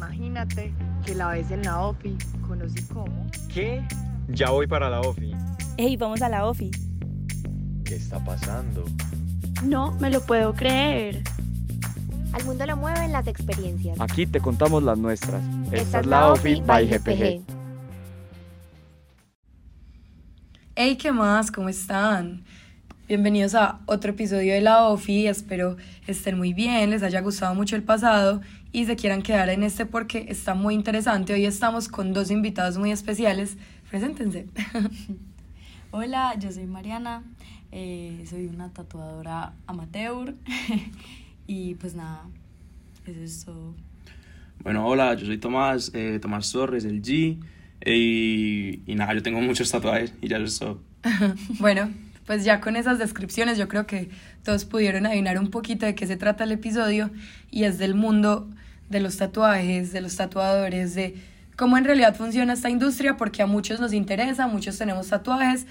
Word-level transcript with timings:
Imagínate 0.00 0.72
que 1.04 1.14
la 1.14 1.28
ves 1.28 1.50
en 1.50 1.62
la 1.62 1.78
OFI, 1.82 2.16
conocí 2.48 2.82
cómo. 2.84 3.26
¿Qué? 3.52 3.86
Ya 4.28 4.48
voy 4.48 4.66
para 4.66 4.88
la 4.88 5.02
OFI. 5.02 5.36
¡Ey, 5.76 5.98
vamos 5.98 6.22
a 6.22 6.30
la 6.30 6.46
OFI! 6.46 6.70
¿Qué 7.84 7.96
está 7.96 8.18
pasando? 8.24 8.86
No, 9.62 9.92
me 10.00 10.08
lo 10.08 10.22
puedo 10.22 10.54
creer. 10.54 11.22
Al 12.32 12.42
mundo 12.46 12.64
lo 12.64 12.78
mueven 12.78 13.12
las 13.12 13.26
experiencias. 13.26 14.00
Aquí 14.00 14.26
te 14.26 14.40
contamos 14.40 14.82
las 14.82 14.96
nuestras. 14.96 15.42
Esta 15.70 16.00
es 16.00 16.06
la 16.06 16.32
OFI 16.32 16.62
by 16.62 16.88
GPG. 16.88 17.42
Hey, 20.76 20.96
¿qué 20.96 21.12
más? 21.12 21.50
¿Cómo 21.50 21.68
están? 21.68 22.42
Bienvenidos 23.10 23.56
a 23.56 23.80
otro 23.86 24.12
episodio 24.12 24.54
de 24.54 24.60
la 24.60 24.84
OFI. 24.84 25.26
Espero 25.26 25.76
estén 26.06 26.38
muy 26.38 26.54
bien, 26.54 26.90
les 26.90 27.02
haya 27.02 27.20
gustado 27.20 27.56
mucho 27.56 27.74
el 27.74 27.82
pasado 27.82 28.40
y 28.70 28.84
se 28.84 28.94
quieran 28.94 29.22
quedar 29.22 29.48
en 29.48 29.64
este 29.64 29.84
porque 29.84 30.26
está 30.28 30.54
muy 30.54 30.74
interesante. 30.74 31.32
Hoy 31.32 31.44
estamos 31.44 31.88
con 31.88 32.12
dos 32.12 32.30
invitados 32.30 32.78
muy 32.78 32.92
especiales. 32.92 33.56
Preséntense. 33.90 34.46
Hola, 35.90 36.36
yo 36.38 36.52
soy 36.52 36.66
Mariana, 36.66 37.24
eh, 37.72 38.24
soy 38.30 38.46
una 38.46 38.72
tatuadora 38.72 39.54
amateur 39.66 40.36
y 41.48 41.74
pues 41.74 41.96
nada, 41.96 42.22
eso 43.06 43.20
es 43.24 43.44
todo. 43.44 43.74
Bueno, 44.62 44.86
hola, 44.86 45.14
yo 45.14 45.26
soy 45.26 45.38
Tomás, 45.38 45.90
eh, 45.94 46.20
Tomás 46.22 46.52
Torres, 46.52 46.84
el 46.84 47.02
G. 47.02 47.40
eh, 47.80 47.96
y, 47.96 48.82
y 48.86 48.94
nada, 48.94 49.14
yo 49.14 49.22
tengo 49.24 49.40
muchos 49.40 49.68
tatuajes 49.68 50.14
y 50.22 50.28
ya 50.28 50.36
eso 50.36 50.46
es 50.46 50.58
todo. 50.60 50.80
bueno, 51.58 51.90
pues 52.26 52.44
ya 52.44 52.60
con 52.60 52.76
esas 52.76 52.98
descripciones 52.98 53.58
yo 53.58 53.68
creo 53.68 53.86
que 53.86 54.10
todos 54.44 54.64
pudieron 54.64 55.06
adivinar 55.06 55.38
un 55.38 55.50
poquito 55.50 55.86
de 55.86 55.94
qué 55.94 56.06
se 56.06 56.16
trata 56.16 56.44
el 56.44 56.52
episodio 56.52 57.10
y 57.50 57.64
es 57.64 57.78
del 57.78 57.94
mundo 57.94 58.48
de 58.88 59.00
los 59.00 59.16
tatuajes, 59.16 59.92
de 59.92 60.00
los 60.00 60.16
tatuadores, 60.16 60.94
de 60.94 61.16
cómo 61.56 61.78
en 61.78 61.84
realidad 61.84 62.14
funciona 62.16 62.52
esta 62.52 62.70
industria, 62.70 63.16
porque 63.16 63.42
a 63.42 63.46
muchos 63.46 63.80
nos 63.80 63.92
interesa, 63.92 64.46
muchos 64.46 64.78
tenemos 64.78 65.08
tatuajes, 65.08 65.66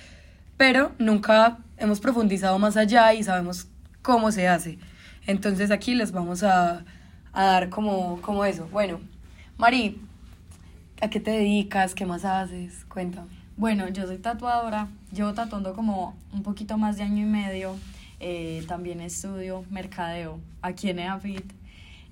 pero 0.57 0.91
nunca 0.99 1.57
hemos 1.77 1.99
profundizado 1.99 2.59
más 2.59 2.77
allá 2.77 3.13
y 3.13 3.23
sabemos 3.23 3.67
cómo 4.01 4.31
se 4.31 4.47
hace. 4.47 4.79
Entonces 5.27 5.71
aquí 5.71 5.95
les 5.95 6.11
vamos 6.11 6.43
a, 6.43 6.85
a 7.33 7.45
dar 7.45 7.69
como, 7.69 8.21
como 8.21 8.45
eso. 8.45 8.67
Bueno, 8.71 8.99
Mari, 9.57 10.01
¿a 11.01 11.09
qué 11.09 11.19
te 11.19 11.31
dedicas? 11.31 11.93
¿Qué 11.93 12.05
más 12.05 12.23
haces? 12.23 12.85
Cuéntame. 12.85 13.29
Bueno, 13.57 13.89
yo 13.89 14.07
soy 14.07 14.17
tatuadora, 14.17 14.87
llevo 15.11 15.33
tatuando 15.33 15.73
como 15.73 16.15
un 16.33 16.43
poquito 16.43 16.77
más 16.77 16.97
de 16.97 17.03
año 17.03 17.23
y 17.23 17.29
medio, 17.29 17.75
eh, 18.19 18.63
también 18.67 19.01
estudio 19.01 19.65
mercadeo 19.69 20.39
aquí 20.61 20.89
en 20.89 20.99
EAFIT. 20.99 21.53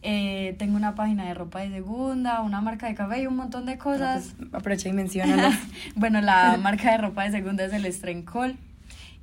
Eh, 0.04 0.56
tengo 0.60 0.78
una 0.78 0.96
página 0.96 1.26
de 1.26 1.34
ropa 1.34 1.60
de 1.60 1.70
segunda, 1.70 2.42
una 2.42 2.62
marca 2.62 2.88
de 2.88 2.96
café 2.96 3.24
y 3.24 3.28
un 3.28 3.36
montón 3.36 3.66
de 3.66 3.78
cosas. 3.78 4.36
Pues, 4.38 4.54
aprovecha 4.54 4.90
y 4.90 4.94
menciona. 4.94 5.60
bueno, 5.96 6.22
la 6.22 6.58
marca 6.62 6.92
de 6.92 6.98
ropa 6.98 7.24
de 7.24 7.32
segunda 7.32 7.66
es 7.66 7.74
el 7.74 7.92
Strencol. 7.92 8.56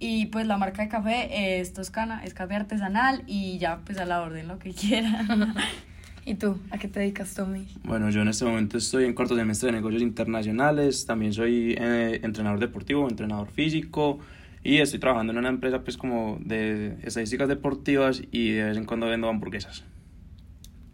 Y 0.01 0.27
pues 0.27 0.47
la 0.47 0.59
marca 0.59 0.83
de 0.83 0.89
café 0.89 1.61
es 1.61 1.73
Toscana, 1.73 2.23
es 2.25 2.35
café 2.35 2.57
artesanal 2.57 3.23
y 3.27 3.59
ya 3.59 3.79
pues 3.87 3.97
a 3.99 4.05
la 4.05 4.21
orden 4.21 4.49
lo 4.49 4.59
que 4.59 4.75
quieran. 4.75 5.55
¿Y 6.27 6.37
tú? 6.37 6.59
¿A 6.71 6.79
qué 6.79 6.89
te 6.89 7.01
dedicas, 7.01 7.35
Tommy? 7.35 7.67
Bueno, 7.85 8.09
yo 8.09 8.23
en 8.23 8.29
este 8.29 8.47
momento 8.47 8.79
estoy 8.79 9.05
en 9.05 9.13
cuarto 9.13 9.37
semestre 9.37 9.67
de 9.67 9.73
negocios 9.73 10.01
internacionales, 10.01 11.05
también 11.05 11.35
soy 11.35 11.75
eh, 11.79 12.21
entrenador 12.23 12.61
deportivo, 12.61 13.07
entrenador 13.09 13.51
físico 13.51 14.21
y 14.63 14.79
estoy 14.79 15.01
trabajando 15.01 15.35
en 15.35 15.39
una 15.39 15.51
empresa 15.51 15.83
pues 15.83 15.99
como 15.99 16.39
de 16.41 16.97
estadísticas 17.03 17.49
deportivas 17.49 18.23
y 18.31 18.53
de 18.53 18.65
vez 18.65 18.77
en 18.79 18.87
cuando 18.87 19.07
vendo 19.07 19.29
hamburguesas. 19.29 19.85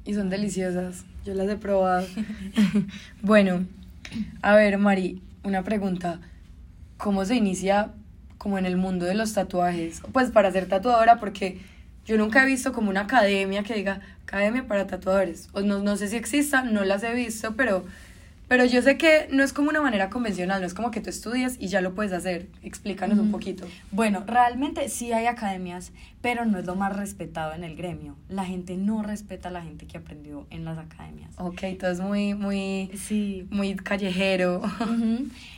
Y 0.05 0.14
son 0.14 0.31
deliciosas, 0.31 1.05
yo 1.25 1.34
las 1.34 1.48
he 1.48 1.56
probado. 1.56 2.06
bueno, 3.23 3.64
a 4.42 4.56
ver, 4.56 4.78
Mari, 4.78 5.23
una 5.45 5.62
pregunta. 5.62 6.20
¿Cómo 6.97 7.25
se 7.25 7.36
inicia 7.36 7.92
como 8.36 8.58
en 8.58 8.67
el 8.67 8.77
mundo 8.77 9.07
de 9.07 9.14
los 9.14 9.33
tatuajes? 9.33 10.02
Pues 10.13 10.30
para 10.30 10.51
ser 10.51 10.67
tatuadora, 10.67 11.20
porque 11.20 11.61
yo 12.06 12.16
nunca 12.16 12.42
he 12.42 12.46
visto 12.46 12.72
como 12.72 12.90
una 12.90 13.02
academia 13.02 13.62
que 13.62 13.74
diga 13.74 14.00
academia 14.24 14.66
para 14.66 14.86
tatuadores. 14.86 15.48
O 15.52 15.61
no, 15.61 15.80
no 15.83 15.96
sé 15.96 16.08
si 16.08 16.16
exista, 16.16 16.62
no 16.62 16.84
las 16.84 17.02
he 17.02 17.12
visto, 17.14 17.55
pero, 17.56 17.84
pero 18.48 18.64
yo 18.64 18.83
sé 18.83 18.96
que 18.96 19.28
no 19.30 19.42
es 19.44 19.52
como 19.52 19.70
una 19.70 19.80
manera 19.80 20.10
convencional, 20.10 20.60
no 20.60 20.66
es 20.66 20.74
como 20.74 20.90
que 20.90 21.00
tú 21.00 21.10
estudias 21.10 21.56
y 21.60 21.68
ya 21.68 21.80
lo 21.80 21.94
puedes 21.94 22.12
hacer. 22.12 22.46
Explícanos 22.62 23.18
un 23.18 23.30
poquito. 23.30 23.66
Bueno, 23.92 24.24
realmente 24.27 24.89
sí 24.89 25.12
hay 25.12 25.27
academias, 25.27 25.92
pero 26.20 26.44
no 26.46 26.58
es 26.58 26.66
lo 26.66 26.74
más 26.74 26.96
respetado 26.96 27.55
en 27.55 27.62
el 27.64 27.77
gremio. 27.77 28.16
La 28.28 28.44
gente 28.44 28.77
no 28.77 29.02
respeta 29.02 29.48
a 29.48 29.52
la 29.52 29.62
gente 29.62 29.86
que 29.86 29.98
aprendió 29.98 30.46
en 30.50 30.64
las 30.64 30.78
academias. 30.78 31.30
Ok, 31.39 31.62
todo 31.78 31.90
es 31.92 32.00
muy, 32.00 32.34
muy, 32.34 32.90
Sí. 32.96 33.46
muy 33.50 33.74
callejero. 33.77 34.62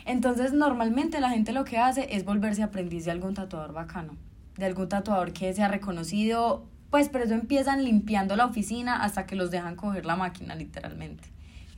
Entonces, 0.05 0.53
normalmente 0.53 1.21
la 1.21 1.31
gente 1.31 1.53
lo 1.53 1.65
que 1.65 1.79
hace 1.79 2.09
es 2.15 2.25
volverse 2.25 2.63
aprendiz 2.63 3.05
de 3.05 3.11
algún 3.11 3.35
tatuador 3.35 3.73
bacano, 3.73 4.17
de 4.57 4.67
algún 4.67 4.89
tatuador 4.89 5.33
que 5.33 5.53
sea 5.55 5.69
reconocido, 5.69 6.65
pues, 6.91 7.09
pero 7.09 7.25
eso 7.25 7.35
empiezan 7.35 7.85
limpiando 7.85 8.37
la 8.37 8.45
oficina 8.47 9.03
hasta 9.03 9.27
que 9.27 9.35
los 9.37 9.51
dejan 9.51 9.77
coger 9.77 10.05
la 10.05 10.17
máquina, 10.17 10.55
literalmente. 10.55 11.25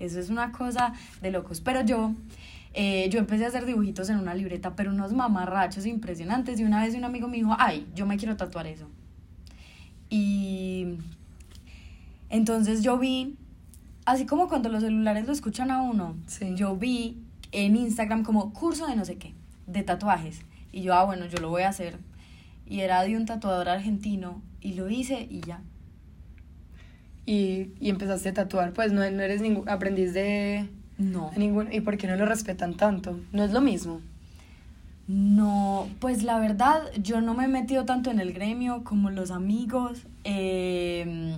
Eso 0.00 0.18
es 0.18 0.28
una 0.28 0.50
cosa 0.50 0.92
de 1.22 1.30
locos. 1.30 1.60
Pero 1.60 1.82
yo, 1.82 2.12
eh, 2.74 3.08
yo 3.10 3.20
empecé 3.20 3.44
a 3.44 3.48
hacer 3.48 3.64
dibujitos 3.64 4.10
en 4.10 4.18
una 4.18 4.34
libreta, 4.34 4.74
pero 4.74 4.90
unos 4.90 5.12
mamarrachos 5.12 5.86
impresionantes. 5.86 6.58
Y 6.58 6.64
una 6.64 6.82
vez 6.82 6.94
un 6.96 7.04
amigo 7.04 7.28
me 7.28 7.36
dijo, 7.36 7.54
ay, 7.58 7.86
yo 7.94 8.06
me 8.06 8.16
quiero 8.16 8.36
tatuar 8.36 8.66
eso. 8.66 8.88
Y 10.10 10.98
entonces 12.28 12.82
yo 12.82 12.98
vi, 12.98 13.36
así 14.06 14.26
como 14.26 14.48
cuando 14.48 14.68
los 14.68 14.82
celulares 14.82 15.26
lo 15.26 15.32
escuchan 15.32 15.70
a 15.70 15.82
uno, 15.82 16.16
Sí. 16.26 16.54
yo 16.56 16.76
vi 16.76 17.22
en 17.52 17.76
Instagram 17.76 18.24
como 18.24 18.52
curso 18.52 18.86
de 18.86 18.96
no 18.96 19.04
sé 19.04 19.16
qué, 19.16 19.32
de 19.66 19.82
tatuajes. 19.82 20.40
Y 20.72 20.82
yo, 20.82 20.94
ah, 20.94 21.04
bueno, 21.04 21.26
yo 21.26 21.38
lo 21.38 21.50
voy 21.50 21.62
a 21.62 21.68
hacer. 21.68 21.98
Y 22.66 22.80
era 22.80 23.02
de 23.02 23.16
un 23.16 23.26
tatuador 23.26 23.68
argentino 23.68 24.40
y 24.60 24.74
lo 24.74 24.88
hice 24.88 25.26
y 25.30 25.40
ya. 25.40 25.60
Y, 27.26 27.68
y 27.80 27.88
empezaste 27.90 28.30
a 28.30 28.34
tatuar, 28.34 28.72
pues 28.72 28.92
no, 28.92 28.98
no 29.10 29.22
eres 29.22 29.40
ningún 29.40 29.68
aprendiz 29.68 30.12
de, 30.12 30.68
No. 30.98 31.30
de 31.30 31.38
ningún... 31.38 31.72
¿Y 31.72 31.80
por 31.80 31.96
qué 31.96 32.06
no 32.06 32.16
lo 32.16 32.26
respetan 32.26 32.74
tanto? 32.74 33.18
No 33.32 33.44
es 33.44 33.52
lo 33.52 33.60
mismo. 33.60 34.00
No, 35.06 35.88
pues 36.00 36.22
la 36.22 36.38
verdad, 36.38 36.80
yo 37.02 37.20
no 37.20 37.34
me 37.34 37.44
he 37.44 37.48
metido 37.48 37.84
tanto 37.84 38.10
en 38.10 38.20
el 38.20 38.32
gremio 38.32 38.84
como 38.84 39.10
los 39.10 39.30
amigos. 39.30 40.06
eh, 40.24 41.36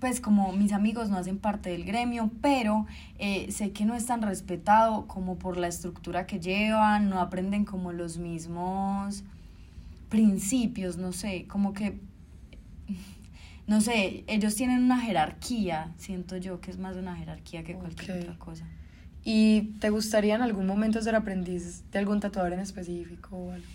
pues 0.00 0.22
como 0.22 0.52
mis 0.52 0.72
amigos 0.72 1.10
no 1.10 1.18
hacen 1.18 1.36
parte 1.36 1.68
del 1.68 1.84
gremio, 1.84 2.30
pero 2.40 2.86
eh, 3.18 3.52
sé 3.52 3.72
que 3.72 3.84
no 3.84 3.94
es 3.94 4.06
tan 4.06 4.22
respetado 4.22 5.06
como 5.06 5.36
por 5.36 5.58
la 5.58 5.66
estructura 5.68 6.26
que 6.26 6.40
llevan, 6.40 7.10
no 7.10 7.20
aprenden 7.20 7.66
como 7.66 7.92
los 7.92 8.16
mismos 8.16 9.24
principios, 10.10 10.98
no 10.98 11.12
sé, 11.12 11.46
como 11.48 11.72
que, 11.72 11.98
no 13.66 13.80
sé, 13.80 14.24
ellos 14.26 14.54
tienen 14.56 14.82
una 14.84 15.00
jerarquía, 15.00 15.92
siento 15.96 16.36
yo 16.36 16.60
que 16.60 16.70
es 16.70 16.78
más 16.78 16.96
una 16.96 17.16
jerarquía 17.16 17.62
que 17.64 17.74
cualquier 17.74 18.18
otra 18.20 18.38
cosa. 18.38 18.66
¿Y 19.24 19.74
te 19.80 19.90
gustaría 19.90 20.34
en 20.34 20.42
algún 20.42 20.66
momento 20.66 21.00
ser 21.00 21.14
aprendiz 21.14 21.84
de 21.90 21.98
algún 21.98 22.20
tatuador 22.20 22.52
en 22.52 22.60
específico 22.60 23.36
o 23.36 23.52
algo? 23.52 23.66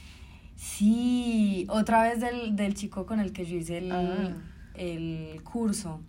Sí, 0.56 1.66
otra 1.70 2.04
vez 2.04 2.20
del, 2.20 2.56
del 2.56 2.74
chico 2.76 3.06
con 3.06 3.20
el 3.20 3.32
que 3.32 3.46
yo 3.46 3.58
hice 3.58 3.78
el, 3.80 3.92
Ah. 3.92 4.36
el 4.76 5.42
curso, 5.44 6.02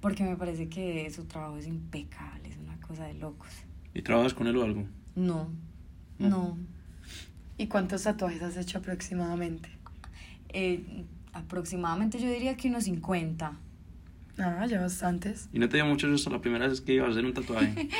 porque 0.00 0.24
me 0.24 0.36
parece 0.36 0.68
que 0.68 1.10
su 1.10 1.24
trabajo 1.24 1.56
es 1.56 1.66
impecable, 1.66 2.48
es 2.48 2.56
una 2.58 2.78
cosa 2.80 3.04
de 3.06 3.14
locos. 3.14 3.48
¿Y 3.94 4.02
trabajas 4.02 4.34
con 4.34 4.46
él 4.46 4.56
o 4.56 4.62
algo? 4.64 4.84
No, 5.14 5.48
No. 6.18 6.28
no. 6.28 6.58
¿Y 7.62 7.68
cuántos 7.68 8.02
tatuajes 8.02 8.42
has 8.42 8.56
hecho 8.56 8.78
aproximadamente? 8.78 9.68
Eh, 10.48 11.04
aproximadamente 11.32 12.18
yo 12.18 12.28
diría 12.28 12.56
que 12.56 12.66
unos 12.68 12.84
50. 12.84 13.52
Ah, 14.38 14.66
ya 14.66 14.80
bastantes. 14.80 15.48
¿Y 15.52 15.60
no 15.60 15.68
te 15.68 15.76
dio 15.76 15.86
mucho 15.86 16.08
susto 16.08 16.28
la 16.30 16.40
primera 16.40 16.66
vez 16.66 16.80
que 16.80 16.94
ibas 16.94 17.08
a 17.08 17.12
hacer 17.12 17.24
un 17.24 17.34
tatuaje? 17.34 17.88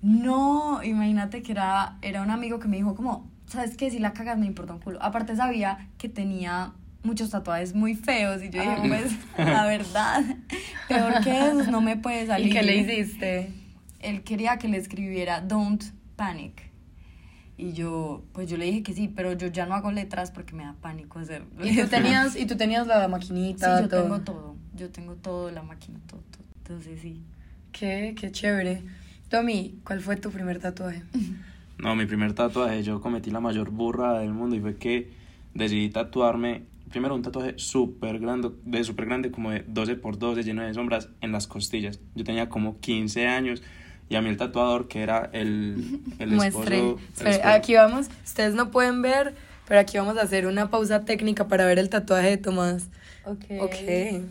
No, 0.00 0.80
imagínate 0.84 1.42
que 1.42 1.50
era, 1.50 1.98
era 2.02 2.22
un 2.22 2.30
amigo 2.30 2.60
que 2.60 2.68
me 2.68 2.76
dijo 2.76 2.94
como, 2.94 3.28
¿sabes 3.46 3.76
qué? 3.76 3.90
Si 3.90 3.98
la 3.98 4.12
cagas 4.12 4.38
me 4.38 4.46
importa 4.46 4.72
un 4.74 4.78
culo. 4.78 5.02
Aparte 5.02 5.34
sabía 5.34 5.88
que 5.98 6.08
tenía 6.08 6.72
muchos 7.02 7.30
tatuajes 7.30 7.74
muy 7.74 7.96
feos 7.96 8.40
y 8.44 8.48
yo 8.50 8.60
dije, 8.62 8.76
Ah. 8.78 8.84
pues, 8.86 9.12
la 9.36 9.66
verdad, 9.66 10.22
peor 10.88 11.24
que 11.24 11.36
esos 11.48 11.66
no 11.68 11.80
me 11.80 11.96
puede 11.96 12.28
salir. 12.28 12.46
¿Y 12.50 12.50
qué 12.52 12.62
le 12.62 12.76
hiciste? 12.76 13.52
él 13.98 14.22
quería 14.22 14.56
que 14.58 14.68
le 14.68 14.76
escribiera 14.76 15.40
Don't 15.40 15.82
Panic. 16.14 16.67
Y 17.58 17.72
yo, 17.72 18.24
pues 18.32 18.48
yo 18.48 18.56
le 18.56 18.66
dije 18.66 18.82
que 18.84 18.94
sí, 18.94 19.08
pero 19.08 19.32
yo 19.34 19.48
ya 19.48 19.66
no 19.66 19.74
hago 19.74 19.90
letras 19.92 20.30
porque 20.30 20.54
me 20.54 20.64
da 20.64 20.74
pánico 20.80 21.18
hacer. 21.18 21.44
¿Y 21.62 21.76
tú 21.76 21.88
tenías, 21.88 22.36
y 22.36 22.46
tú 22.46 22.56
tenías 22.56 22.86
la 22.86 23.08
Sí, 23.08 23.10
maquinita? 23.10 23.80
yo 23.82 23.88
todo? 23.88 24.02
tengo 24.02 24.20
todo. 24.22 24.56
Yo 24.74 24.90
tengo 24.90 25.16
todo, 25.16 25.50
la 25.50 25.62
máquina, 25.62 25.98
todo, 26.06 26.20
todo. 26.30 26.44
Entonces 26.58 27.00
sí. 27.00 27.22
Qué, 27.72 28.14
qué 28.18 28.30
chévere. 28.32 28.84
Tommy, 29.28 29.80
¿cuál 29.84 30.00
fue 30.00 30.16
tu 30.16 30.30
primer 30.30 30.58
tatuaje? 30.60 31.02
No, 31.78 31.94
mi 31.94 32.06
primer 32.06 32.32
tatuaje, 32.34 32.82
yo 32.82 33.00
cometí 33.00 33.30
la 33.30 33.40
mayor 33.40 33.70
burra 33.70 34.18
del 34.18 34.32
mundo 34.32 34.56
y 34.56 34.60
fue 34.60 34.76
que 34.78 35.12
decidí 35.54 35.90
tatuarme 35.90 36.66
primero 36.90 37.14
un 37.14 37.22
tatuaje 37.22 37.54
súper 37.58 38.18
grande, 38.18 38.50
de 38.64 38.82
súper 38.82 39.06
grande, 39.06 39.30
como 39.30 39.50
de 39.52 39.64
12 39.68 39.94
por 39.94 40.18
12, 40.18 40.42
lleno 40.42 40.62
de 40.62 40.74
sombras 40.74 41.10
en 41.20 41.30
las 41.32 41.46
costillas. 41.46 42.00
Yo 42.16 42.24
tenía 42.24 42.48
como 42.48 42.80
15 42.80 43.26
años 43.28 43.62
y 44.08 44.16
a 44.16 44.22
mí 44.22 44.28
el 44.30 44.36
tatuador, 44.36 44.88
que 44.88 45.02
era 45.02 45.28
el, 45.32 46.00
el 46.18 46.30
Muestre. 46.30 46.76
esposo... 46.76 46.98
el 46.98 47.12
Espere, 47.14 47.30
esposo- 47.36 47.48
aquí 47.54 47.74
vamos, 47.74 48.08
ustedes 48.24 48.54
no 48.54 48.70
pueden 48.70 49.02
ver, 49.02 49.34
pero 49.66 49.80
aquí 49.80 49.98
vamos 49.98 50.16
a 50.18 50.22
hacer 50.22 50.46
una 50.46 50.70
pausa 50.70 51.04
técnica 51.04 51.46
para 51.48 51.66
ver 51.66 51.78
el 51.78 51.88
tatuaje 51.90 52.30
de 52.30 52.36
Tomás. 52.38 52.88
Ok. 53.24 53.44
Ok. 53.60 53.74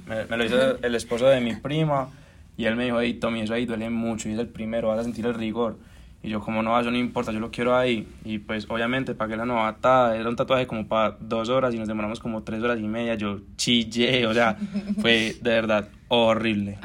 Me, 0.07 0.25
me 0.29 0.37
lo 0.37 0.45
hizo 0.45 0.77
el 0.83 0.95
esposo 0.95 1.27
de 1.27 1.39
mi 1.41 1.55
prima 1.55 2.09
y 2.57 2.65
él 2.65 2.75
me 2.75 2.85
dijo, 2.85 2.99
hey 2.99 3.13
Tommy, 3.13 3.41
eso 3.41 3.53
ahí 3.53 3.65
duele 3.67 3.89
mucho 3.91 4.29
y 4.29 4.33
es 4.33 4.39
el 4.39 4.47
primero, 4.47 4.87
vas 4.87 4.99
a 4.99 5.03
sentir 5.03 5.25
el 5.27 5.35
rigor. 5.35 5.77
Y 6.23 6.29
yo, 6.29 6.41
como 6.41 6.63
no, 6.63 6.77
eso 6.79 6.89
no 6.89 6.97
importa, 6.97 7.31
yo 7.31 7.39
lo 7.39 7.51
quiero 7.51 7.77
ahí. 7.77 8.07
Y 8.25 8.39
pues 8.39 8.65
obviamente 8.69 9.13
pagué 9.13 9.37
la 9.37 9.45
novatada, 9.45 10.17
era 10.17 10.27
un 10.27 10.35
tatuaje 10.35 10.65
como 10.65 10.87
para 10.87 11.15
dos 11.19 11.47
horas 11.49 11.75
y 11.75 11.77
nos 11.77 11.87
demoramos 11.87 12.19
como 12.19 12.41
tres 12.41 12.63
horas 12.63 12.79
y 12.79 12.87
media. 12.87 13.13
Yo 13.13 13.41
chillé, 13.55 14.25
o 14.25 14.33
sea, 14.33 14.57
fue 14.99 15.35
de 15.39 15.49
verdad 15.51 15.89
horrible. 16.07 16.79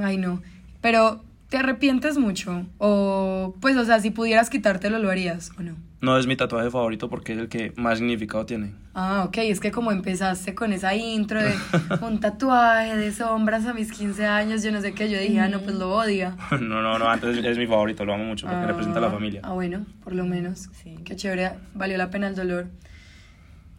Ay, 0.00 0.16
no. 0.18 0.40
Pero, 0.80 1.24
¿te 1.48 1.56
arrepientes 1.56 2.18
mucho? 2.18 2.66
O, 2.78 3.54
pues, 3.60 3.76
o 3.76 3.84
sea, 3.84 4.00
si 4.00 4.10
pudieras 4.10 4.50
quitártelo, 4.50 4.98
¿lo 4.98 5.10
harías 5.10 5.50
o 5.58 5.62
no? 5.62 5.76
No 6.00 6.16
es 6.16 6.28
mi 6.28 6.36
tatuaje 6.36 6.70
favorito 6.70 7.08
porque 7.10 7.32
es 7.32 7.38
el 7.40 7.48
que 7.48 7.72
más 7.76 7.98
significado 7.98 8.46
tiene. 8.46 8.72
Ah, 8.94 9.24
ok, 9.26 9.38
es 9.38 9.58
que 9.58 9.72
como 9.72 9.90
empezaste 9.90 10.54
con 10.54 10.72
esa 10.72 10.94
intro 10.94 11.42
de 11.42 11.52
un 12.02 12.20
tatuaje 12.20 12.96
de 12.96 13.12
sombras 13.12 13.66
a 13.66 13.74
mis 13.74 13.90
15 13.90 14.24
años, 14.26 14.62
yo 14.62 14.70
no 14.70 14.80
sé 14.80 14.92
qué, 14.92 15.10
yo 15.10 15.18
dije, 15.18 15.40
ah, 15.40 15.48
no, 15.48 15.58
pues 15.60 15.74
lo 15.74 15.92
odia. 15.92 16.36
no, 16.52 16.82
no, 16.82 16.98
no, 17.00 17.08
antes 17.10 17.36
es 17.44 17.58
mi 17.58 17.66
favorito, 17.66 18.04
lo 18.04 18.14
amo 18.14 18.24
mucho 18.24 18.46
porque 18.46 18.66
representa 18.66 18.98
a 18.98 19.02
la 19.02 19.08
Ah, 19.08 19.12
familia. 19.12 19.40
Ah, 19.42 19.52
bueno, 19.54 19.86
por 20.04 20.14
lo 20.14 20.24
menos. 20.24 20.68
Sí. 20.82 20.96
Qué 21.04 21.16
chévere, 21.16 21.50
valió 21.74 21.96
la 21.98 22.10
pena 22.10 22.28
el 22.28 22.36
dolor. 22.36 22.66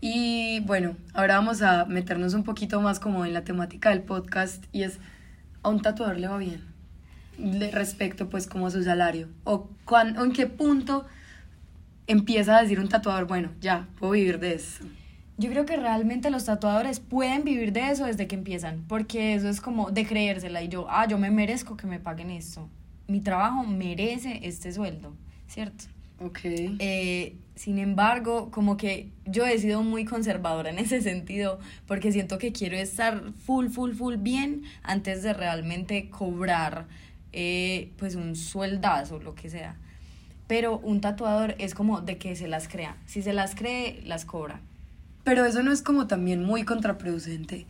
Y 0.01 0.61
bueno, 0.61 0.95
ahora 1.13 1.35
vamos 1.35 1.61
a 1.61 1.85
meternos 1.85 2.33
un 2.33 2.43
poquito 2.43 2.81
más 2.81 2.99
como 2.99 3.25
en 3.25 3.33
la 3.33 3.43
temática 3.43 3.89
del 3.89 4.01
podcast 4.01 4.63
y 4.71 4.83
es, 4.83 4.99
¿a 5.63 5.69
un 5.69 5.81
tatuador 5.81 6.17
le 6.17 6.27
va 6.27 6.37
bien? 6.37 6.61
Respecto 7.71 8.29
pues 8.29 8.47
como 8.47 8.67
a 8.67 8.71
su 8.71 8.83
salario. 8.83 9.27
¿O, 9.43 9.69
cuán- 9.85 10.17
o 10.17 10.25
en 10.25 10.31
qué 10.33 10.47
punto 10.47 11.05
empieza 12.07 12.57
a 12.57 12.61
decir 12.61 12.79
un 12.79 12.89
tatuador, 12.89 13.27
bueno, 13.27 13.49
ya, 13.61 13.87
puedo 13.99 14.13
vivir 14.13 14.39
de 14.39 14.55
eso? 14.55 14.83
Yo 15.37 15.49
creo 15.49 15.65
que 15.65 15.77
realmente 15.77 16.29
los 16.31 16.45
tatuadores 16.45 16.99
pueden 16.99 17.43
vivir 17.45 17.71
de 17.71 17.91
eso 17.91 18.05
desde 18.05 18.27
que 18.27 18.35
empiezan, 18.35 18.83
porque 18.87 19.35
eso 19.35 19.47
es 19.47 19.61
como 19.61 19.89
de 19.91 20.05
creérsela 20.05 20.61
y 20.61 20.67
yo, 20.67 20.87
ah, 20.89 21.07
yo 21.07 21.17
me 21.17 21.31
merezco 21.31 21.77
que 21.77 21.87
me 21.87 21.99
paguen 21.99 22.29
esto. 22.29 22.67
Mi 23.07 23.21
trabajo 23.21 23.63
merece 23.63 24.41
este 24.43 24.73
sueldo, 24.73 25.13
¿cierto? 25.47 25.85
Ok. 26.19 26.39
Eh, 26.43 27.37
sin 27.55 27.77
embargo, 27.79 28.51
como 28.51 28.75
que 28.75 29.11
yo 29.25 29.45
he 29.45 29.57
sido 29.57 29.81
muy 29.81 30.03
conservadora 30.03 30.69
en 30.71 30.79
ese 30.79 31.01
sentido, 31.01 31.59
porque 31.87 32.11
siento 32.11 32.37
que 32.37 32.51
quiero 32.51 32.75
estar 32.75 33.31
full, 33.45 33.67
full, 33.69 33.93
full 33.93 34.15
bien 34.17 34.63
antes 34.83 35.23
de 35.23 35.33
realmente 35.33 36.09
cobrar 36.09 36.87
eh, 37.33 37.91
pues 37.97 38.15
un 38.15 38.35
sueldazo, 38.35 39.19
lo 39.19 39.35
que 39.35 39.49
sea. 39.49 39.75
Pero 40.47 40.79
un 40.79 41.01
tatuador 41.01 41.55
es 41.59 41.73
como 41.73 42.01
de 42.01 42.17
que 42.17 42.35
se 42.35 42.47
las 42.47 42.67
crea. 42.67 42.97
Si 43.05 43.21
se 43.21 43.33
las 43.33 43.55
cree, 43.55 44.01
las 44.05 44.25
cobra. 44.25 44.61
Pero 45.23 45.45
eso 45.45 45.61
no 45.61 45.71
es 45.71 45.81
como 45.81 46.07
también 46.07 46.43
muy 46.43 46.63
contraproducente, 46.63 47.67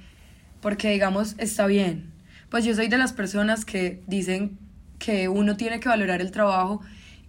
porque 0.62 0.90
digamos, 0.92 1.36
está 1.40 1.66
bien. 1.66 2.12
Pues 2.50 2.64
yo 2.64 2.74
soy 2.74 2.88
de 2.88 2.98
las 2.98 3.14
personas 3.14 3.66
que 3.66 4.02
dicen 4.08 4.58
que 4.98 5.28
uno 5.28 5.58
tiene 5.58 5.80
que 5.80 5.90
valorar 5.90 6.22
el 6.22 6.32
trabajo 6.32 6.82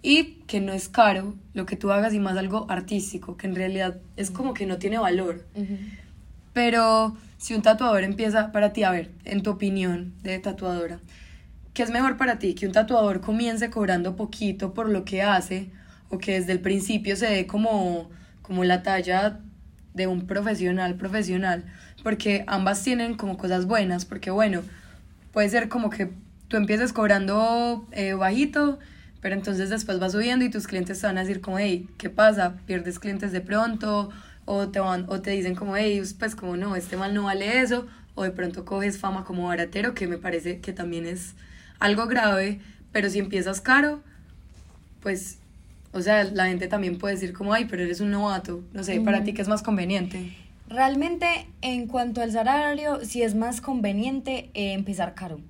y 0.02 0.42
que 0.46 0.60
no 0.60 0.72
es 0.72 0.88
caro 0.88 1.34
lo 1.52 1.66
que 1.66 1.76
tú 1.76 1.90
hagas 1.90 2.14
y 2.14 2.20
más 2.20 2.36
algo 2.36 2.66
artístico, 2.70 3.36
que 3.36 3.46
en 3.46 3.54
realidad 3.54 3.98
es 4.16 4.30
como 4.30 4.54
que 4.54 4.66
no 4.66 4.78
tiene 4.78 4.98
valor. 4.98 5.44
Pero 6.52 7.16
si 7.38 7.54
un 7.54 7.62
tatuador 7.62 8.04
empieza 8.04 8.52
para 8.52 8.72
ti, 8.72 8.82
a 8.82 8.90
ver, 8.90 9.10
en 9.24 9.42
tu 9.42 9.50
opinión 9.50 10.14
de 10.22 10.38
tatuadora, 10.38 11.00
¿qué 11.74 11.82
es 11.82 11.90
mejor 11.90 12.16
para 12.16 12.38
ti? 12.38 12.54
¿Que 12.54 12.66
un 12.66 12.72
tatuador 12.72 13.20
comience 13.20 13.70
cobrando 13.70 14.16
poquito 14.16 14.74
por 14.74 14.88
lo 14.88 15.04
que 15.04 15.22
hace 15.22 15.70
o 16.08 16.18
que 16.18 16.32
desde 16.32 16.52
el 16.52 16.60
principio 16.60 17.16
se 17.16 17.26
dé 17.26 17.46
como, 17.46 18.10
como 18.42 18.64
la 18.64 18.82
talla 18.82 19.40
de 19.94 20.06
un 20.06 20.26
profesional 20.26 20.96
profesional? 20.96 21.64
Porque 22.02 22.44
ambas 22.46 22.82
tienen 22.82 23.14
como 23.14 23.36
cosas 23.36 23.66
buenas, 23.66 24.04
porque 24.04 24.30
bueno, 24.30 24.62
puede 25.32 25.48
ser 25.48 25.68
como 25.68 25.90
que 25.90 26.10
tú 26.48 26.56
empieces 26.56 26.92
cobrando 26.92 27.86
eh, 27.92 28.14
bajito, 28.14 28.78
pero 29.20 29.34
entonces 29.34 29.70
después 29.70 29.98
vas 29.98 30.12
subiendo 30.12 30.44
y 30.44 30.50
tus 30.50 30.66
clientes 30.66 31.00
te 31.00 31.06
van 31.06 31.18
a 31.18 31.20
decir 31.20 31.40
como, 31.40 31.58
hey, 31.58 31.88
¿qué 31.98 32.10
pasa? 32.10 32.56
¿Pierdes 32.66 32.98
clientes 32.98 33.32
de 33.32 33.40
pronto? 33.40 34.10
O 34.46 34.68
te, 34.68 34.80
van, 34.80 35.06
o 35.08 35.20
te 35.20 35.30
dicen 35.30 35.54
como, 35.54 35.76
hey, 35.76 36.02
pues 36.18 36.34
como 36.34 36.56
no, 36.56 36.74
este 36.74 36.96
mal 36.96 37.14
no 37.14 37.24
vale 37.24 37.60
eso. 37.60 37.86
O 38.16 38.24
de 38.24 38.30
pronto 38.30 38.64
coges 38.64 38.98
fama 38.98 39.24
como 39.24 39.46
baratero, 39.46 39.94
que 39.94 40.08
me 40.08 40.18
parece 40.18 40.60
que 40.60 40.72
también 40.72 41.06
es 41.06 41.34
algo 41.80 42.06
grave. 42.06 42.60
Pero 42.92 43.10
si 43.10 43.18
empiezas 43.18 43.60
caro, 43.60 44.02
pues, 45.00 45.38
o 45.92 46.00
sea, 46.00 46.24
la 46.24 46.46
gente 46.46 46.68
también 46.68 46.98
puede 46.98 47.14
decir 47.14 47.32
como, 47.32 47.52
ay, 47.52 47.64
pero 47.64 47.82
eres 47.82 48.00
un 48.00 48.10
novato. 48.10 48.62
No 48.72 48.84
sé, 48.84 49.00
para 49.00 49.24
ti 49.24 49.32
qué 49.32 49.42
es 49.42 49.48
más 49.48 49.62
conveniente. 49.62 50.32
Realmente, 50.68 51.48
en 51.62 51.88
cuanto 51.88 52.20
al 52.20 52.30
salario, 52.30 53.04
sí 53.04 53.22
es 53.22 53.34
más 53.34 53.60
conveniente 53.60 54.50
eh, 54.54 54.72
empezar 54.72 55.14
caro. 55.14 55.40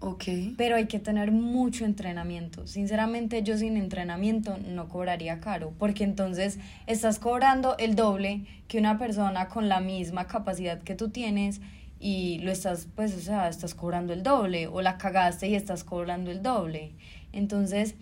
Ok. 0.00 0.24
Pero 0.58 0.76
hay 0.76 0.86
que 0.86 0.98
tener 0.98 1.32
mucho 1.32 1.84
entrenamiento. 1.84 2.66
Sinceramente, 2.66 3.42
yo 3.42 3.56
sin 3.56 3.76
entrenamiento 3.76 4.58
no 4.68 4.88
cobraría 4.88 5.40
caro, 5.40 5.72
porque 5.78 6.04
entonces 6.04 6.58
estás 6.86 7.18
cobrando 7.18 7.76
el 7.78 7.94
doble 7.94 8.42
que 8.68 8.78
una 8.78 8.98
persona 8.98 9.48
con 9.48 9.68
la 9.68 9.80
misma 9.80 10.26
capacidad 10.26 10.82
que 10.82 10.94
tú 10.94 11.08
tienes 11.08 11.60
y 11.98 12.38
lo 12.40 12.50
estás, 12.50 12.88
pues, 12.94 13.14
o 13.14 13.20
sea, 13.20 13.48
estás 13.48 13.74
cobrando 13.74 14.12
el 14.12 14.22
doble, 14.22 14.66
o 14.66 14.82
la 14.82 14.98
cagaste 14.98 15.48
y 15.48 15.54
estás 15.54 15.84
cobrando 15.84 16.30
el 16.30 16.42
doble. 16.42 16.92
Entonces, 17.32 17.94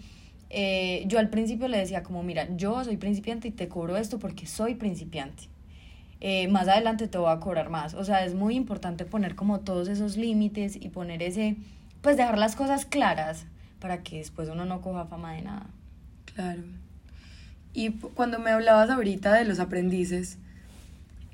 eh, 0.50 1.04
yo 1.06 1.18
al 1.18 1.30
principio 1.30 1.68
le 1.68 1.78
decía 1.78 2.02
como, 2.02 2.22
mira, 2.22 2.46
yo 2.56 2.84
soy 2.84 2.96
principiante 2.96 3.48
y 3.48 3.50
te 3.52 3.68
cobro 3.68 3.96
esto 3.96 4.18
porque 4.18 4.46
soy 4.46 4.74
principiante. 4.74 5.44
Eh, 6.20 6.46
más 6.48 6.68
adelante 6.68 7.08
te 7.08 7.18
voy 7.18 7.30
a 7.30 7.40
cobrar 7.40 7.70
más. 7.70 7.94
O 7.94 8.04
sea, 8.04 8.24
es 8.24 8.34
muy 8.34 8.54
importante 8.54 9.04
poner 9.04 9.34
como 9.34 9.60
todos 9.60 9.88
esos 9.88 10.16
límites 10.16 10.76
y 10.76 10.88
poner 10.90 11.22
ese, 11.22 11.56
pues 12.00 12.16
dejar 12.16 12.38
las 12.38 12.54
cosas 12.54 12.84
claras 12.84 13.46
para 13.80 14.02
que 14.02 14.18
después 14.18 14.48
uno 14.48 14.64
no 14.64 14.82
coja 14.82 15.06
fama 15.06 15.32
de 15.32 15.42
nada. 15.42 15.66
Claro. 16.34 16.62
Y 17.72 17.90
cuando 17.90 18.38
me 18.38 18.50
hablabas 18.50 18.90
ahorita 18.90 19.32
de 19.32 19.44
los 19.44 19.58
aprendices, 19.58 20.38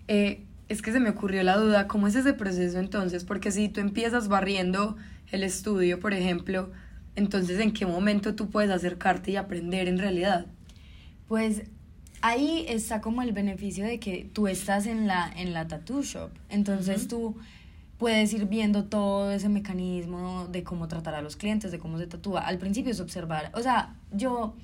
eh, 0.07 0.45
es 0.69 0.83
que 0.83 0.93
se 0.93 1.01
me 1.01 1.11
ocurrió 1.11 1.43
la 1.43 1.57
duda, 1.57 1.89
¿cómo 1.89 2.07
es 2.07 2.15
ese 2.15 2.35
proceso 2.35 2.79
entonces? 2.79 3.25
Porque 3.25 3.51
si 3.51 3.69
tú 3.69 3.81
empiezas 3.81 4.29
barriendo 4.29 4.97
el 5.33 5.43
estudio, 5.43 6.01
por 6.01 6.13
ejemplo, 6.13 6.71
entonces 7.17 7.59
¿en 7.61 7.73
qué 7.73 7.87
momento 7.87 8.35
tú 8.35 8.51
puedes 8.51 8.71
acercarte 8.71 9.31
y 9.31 9.37
aprender 9.37 9.89
en 9.89 9.99
realidad? 9.99 10.47
Pues 11.27 11.63
ahí 12.21 12.65
está 12.69 13.01
como 13.01 13.23
el 13.23 13.33
beneficio 13.33 13.85
de 13.85 13.99
que 13.99 14.29
tú 14.33 14.47
estás 14.49 14.87
en 14.87 15.07
la, 15.07 15.31
en 15.37 15.53
la 15.53 15.69
tattoo 15.69 16.03
shop. 16.03 16.31
Entonces 16.49 17.09
tú 17.09 17.37
puedes 17.99 18.33
ir 18.33 18.47
viendo 18.47 18.85
todo 18.85 19.31
ese 19.31 19.49
mecanismo 19.49 20.47
de 20.51 20.63
cómo 20.63 20.89
tratar 20.89 21.15
a 21.15 21.23
los 21.23 21.37
clientes, 21.37 21.71
de 21.71 21.79
cómo 21.79 21.99
se 21.99 22.07
tatúa. 22.07 22.41
Al 22.41 22.59
principio 22.59 22.93
es 22.93 23.01
observar. 23.01 23.51
O 23.55 23.61
sea, 23.61 23.95
yo 24.13 24.55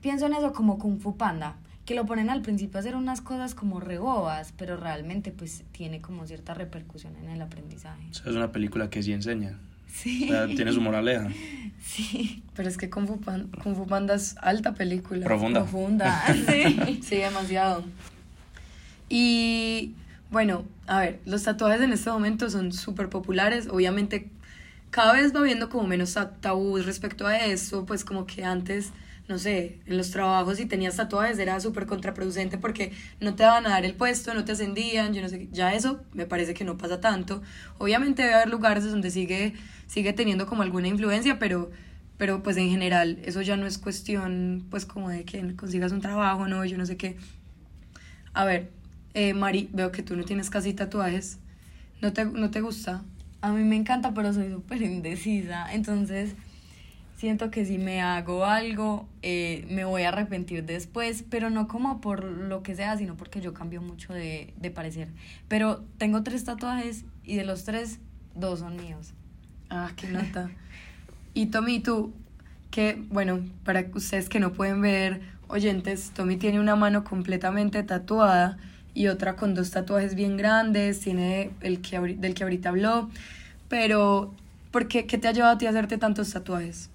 pienso 0.00 0.26
en 0.26 0.34
eso 0.34 0.52
como 0.52 0.78
Kung 0.78 1.00
Fu 1.00 1.16
Panda, 1.16 1.56
que 1.84 1.94
lo 1.94 2.06
ponen 2.06 2.30
al 2.30 2.40
principio 2.42 2.78
a 2.78 2.80
hacer 2.80 2.96
unas 2.96 3.20
cosas 3.20 3.54
como 3.54 3.78
rebobas, 3.80 4.52
pero 4.56 4.76
realmente 4.76 5.30
pues 5.32 5.64
tiene 5.72 6.00
como 6.00 6.26
cierta 6.26 6.54
repercusión 6.54 7.14
en 7.16 7.28
el 7.28 7.42
aprendizaje. 7.42 8.02
O 8.10 8.14
sea, 8.14 8.30
es 8.30 8.36
una 8.36 8.52
película 8.52 8.88
que 8.90 9.02
sí 9.02 9.12
enseña. 9.12 9.58
Sí. 9.92 10.24
O 10.24 10.28
sea, 10.32 10.46
tiene 10.46 10.72
su 10.72 10.80
moraleja. 10.80 11.28
Sí. 11.84 12.42
Pero 12.56 12.66
es 12.70 12.78
que 12.78 12.88
Kung 12.88 13.06
Fu, 13.06 13.20
Pan- 13.20 13.50
Kung 13.62 13.76
Fu 13.76 13.86
Panda 13.86 14.14
es 14.14 14.36
alta 14.40 14.72
película. 14.72 15.26
Profunda. 15.26 15.60
Profunda. 15.60 16.24
Sí. 16.48 17.00
Sí, 17.02 17.16
demasiado. 17.16 17.84
Y 19.08 19.92
bueno, 20.30 20.64
a 20.86 21.00
ver, 21.00 21.20
los 21.26 21.42
tatuajes 21.42 21.80
en 21.82 21.92
este 21.92 22.10
momento 22.10 22.48
son 22.50 22.72
súper 22.72 23.08
populares. 23.08 23.68
Obviamente, 23.68 24.28
cada 24.90 25.12
vez 25.12 25.34
va 25.34 25.40
habiendo 25.40 25.68
como 25.68 25.86
menos 25.86 26.14
ta- 26.14 26.30
tabús 26.40 26.86
respecto 26.86 27.26
a 27.26 27.36
eso. 27.36 27.84
Pues 27.86 28.04
como 28.04 28.26
que 28.26 28.44
antes, 28.44 28.90
no 29.28 29.38
sé, 29.38 29.80
en 29.86 29.96
los 29.96 30.10
trabajos 30.10 30.58
si 30.58 30.66
tenías 30.66 30.96
tatuajes 30.96 31.38
era 31.38 31.58
súper 31.60 31.86
contraproducente 31.86 32.58
porque 32.58 32.92
no 33.20 33.34
te 33.34 33.42
daban 33.42 33.66
a 33.66 33.70
dar 33.70 33.84
el 33.84 33.94
puesto, 33.94 34.34
no 34.34 34.44
te 34.44 34.52
ascendían, 34.52 35.14
yo 35.14 35.22
no 35.22 35.28
sé, 35.28 35.48
ya 35.50 35.74
eso 35.74 36.02
me 36.12 36.26
parece 36.26 36.54
que 36.54 36.64
no 36.64 36.76
pasa 36.76 37.00
tanto. 37.00 37.42
Obviamente 37.78 38.22
debe 38.22 38.34
haber 38.34 38.48
lugares 38.48 38.84
donde 38.84 39.10
sigue, 39.10 39.54
sigue 39.86 40.12
teniendo 40.12 40.46
como 40.46 40.62
alguna 40.62 40.88
influencia, 40.88 41.38
pero 41.38 41.70
pero 42.16 42.42
pues 42.42 42.56
en 42.56 42.70
general 42.70 43.18
eso 43.24 43.42
ya 43.42 43.56
no 43.56 43.66
es 43.66 43.78
cuestión 43.78 44.66
pues 44.70 44.86
como 44.86 45.08
de 45.08 45.24
que 45.24 45.56
consigas 45.56 45.92
un 45.92 46.00
trabajo, 46.00 46.46
no, 46.46 46.64
yo 46.64 46.78
no 46.78 46.86
sé 46.86 46.96
qué. 46.96 47.16
A 48.34 48.44
ver, 48.44 48.70
eh, 49.14 49.34
Mari, 49.34 49.68
veo 49.72 49.92
que 49.92 50.02
tú 50.02 50.16
no 50.16 50.24
tienes 50.24 50.50
casi 50.50 50.74
tatuajes. 50.74 51.38
¿No 52.00 52.12
te, 52.12 52.24
no 52.24 52.50
te 52.50 52.60
gusta? 52.60 53.02
A 53.40 53.52
mí 53.52 53.62
me 53.62 53.76
encanta, 53.76 54.12
pero 54.14 54.32
soy 54.32 54.50
súper 54.50 54.82
indecisa. 54.82 55.72
Entonces, 55.72 56.34
siento 57.16 57.50
que 57.50 57.64
si 57.64 57.78
me 57.78 58.00
hago 58.00 58.44
algo, 58.44 59.08
eh, 59.22 59.66
me 59.70 59.84
voy 59.84 60.02
a 60.02 60.08
arrepentir 60.08 60.64
después, 60.64 61.24
pero 61.28 61.50
no 61.50 61.68
como 61.68 62.00
por 62.00 62.24
lo 62.24 62.62
que 62.62 62.74
sea, 62.74 62.96
sino 62.96 63.16
porque 63.16 63.40
yo 63.40 63.54
cambio 63.54 63.80
mucho 63.80 64.12
de, 64.12 64.52
de 64.56 64.70
parecer. 64.70 65.08
Pero 65.48 65.84
tengo 65.98 66.22
tres 66.22 66.44
tatuajes 66.44 67.04
y 67.24 67.36
de 67.36 67.44
los 67.44 67.64
tres, 67.64 67.98
dos 68.34 68.60
son 68.60 68.76
míos. 68.76 69.14
Ah, 69.70 69.90
qué 69.96 70.08
nota. 70.08 70.50
y 71.34 71.46
Tommy, 71.46 71.80
tú, 71.80 72.12
que, 72.70 73.02
bueno, 73.10 73.40
para 73.64 73.86
ustedes 73.94 74.28
que 74.28 74.40
no 74.40 74.52
pueden 74.52 74.80
ver, 74.80 75.20
oyentes, 75.48 76.10
Tommy 76.14 76.36
tiene 76.36 76.60
una 76.60 76.76
mano 76.76 77.04
completamente 77.04 77.82
tatuada 77.82 78.58
y 78.94 79.08
otra 79.08 79.36
con 79.36 79.54
dos 79.54 79.70
tatuajes 79.70 80.14
bien 80.14 80.36
grandes, 80.36 81.00
tiene 81.00 81.50
el 81.60 81.80
que, 81.80 81.98
del 81.98 82.34
que 82.34 82.42
ahorita 82.44 82.68
habló, 82.70 83.10
pero 83.68 84.34
¿por 84.70 84.88
qué, 84.88 85.06
qué 85.06 85.18
te 85.18 85.28
ha 85.28 85.32
llevado 85.32 85.54
a 85.54 85.58
ti 85.58 85.66
a 85.66 85.70
hacerte 85.70 85.98
tantos 85.98 86.32
tatuajes? 86.32 86.90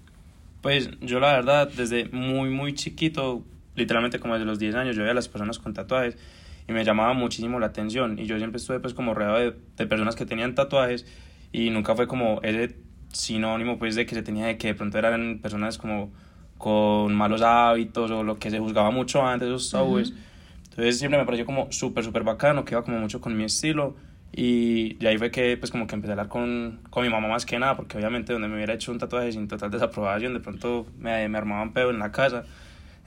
Pues 0.61 0.89
yo 1.01 1.19
la 1.19 1.33
verdad, 1.33 1.69
desde 1.69 2.09
muy, 2.09 2.49
muy 2.49 2.73
chiquito, 2.73 3.45
literalmente 3.75 4.19
como 4.19 4.33
desde 4.33 4.45
los 4.45 4.59
10 4.59 4.75
años, 4.75 4.95
yo 4.95 5.01
veía 5.01 5.11
a 5.11 5.15
las 5.15 5.29
personas 5.29 5.59
con 5.59 5.73
tatuajes 5.73 6.17
y 6.67 6.71
me 6.73 6.83
llamaba 6.83 7.13
muchísimo 7.13 7.59
la 7.59 7.67
atención 7.67 8.19
y 8.19 8.25
yo 8.25 8.37
siempre 8.37 8.57
estuve 8.57 8.79
pues 8.79 8.93
como 8.93 9.13
rodeado 9.13 9.39
de, 9.39 9.55
de 9.77 9.87
personas 9.87 10.15
que 10.15 10.25
tenían 10.25 10.55
tatuajes 10.55 11.05
y 11.51 11.69
nunca 11.69 11.95
fue 11.95 12.07
como 12.07 12.41
ese 12.43 12.75
sinónimo 13.11 13.79
pues 13.79 13.95
de 13.95 14.05
que 14.05 14.15
se 14.15 14.21
tenía 14.21 14.45
de 14.47 14.57
que 14.57 14.67
de 14.67 14.75
pronto 14.75 14.97
eran 14.97 15.39
personas 15.41 15.77
como 15.77 16.11
con 16.59 17.15
malos 17.15 17.41
hábitos 17.41 18.11
o 18.11 18.23
lo 18.23 18.37
que 18.37 18.51
se 18.51 18.59
juzgaba 18.59 18.91
mucho 18.91 19.25
antes, 19.25 19.47
esos 19.47 19.71
tabúes. 19.71 20.13
Entonces 20.65 20.99
siempre 20.99 21.17
me 21.17 21.25
pareció 21.25 21.45
como 21.45 21.71
súper, 21.71 22.03
súper 22.03 22.23
bacano, 22.23 22.65
que 22.65 22.75
iba 22.75 22.83
como 22.83 22.99
mucho 22.99 23.21
con 23.21 23.35
mi 23.35 23.45
estilo. 23.45 23.95
Y, 24.31 25.03
ahí 25.05 25.17
fue 25.17 25.31
que 25.31 25.57
pues 25.57 25.71
como 25.71 25.87
que 25.87 25.95
empecé 25.95 26.11
a 26.11 26.13
hablar 26.13 26.27
con, 26.27 26.79
con 26.89 27.03
mi 27.03 27.09
mamá 27.09 27.27
más 27.27 27.45
que 27.45 27.57
nada, 27.59 27.75
porque 27.75 27.97
obviamente 27.97 28.33
donde 28.33 28.47
me 28.47 28.55
hubiera 28.55 28.73
hecho 28.73 28.91
un 28.91 28.99
tatuaje 28.99 29.31
sin 29.31 29.47
total 29.47 29.71
desaprobación, 29.71 30.33
de 30.33 30.39
pronto 30.39 30.87
me, 30.97 31.27
me 31.27 31.37
armaban 31.37 31.73
pedo 31.73 31.89
en 31.89 31.99
la 31.99 32.11
casa. 32.11 32.45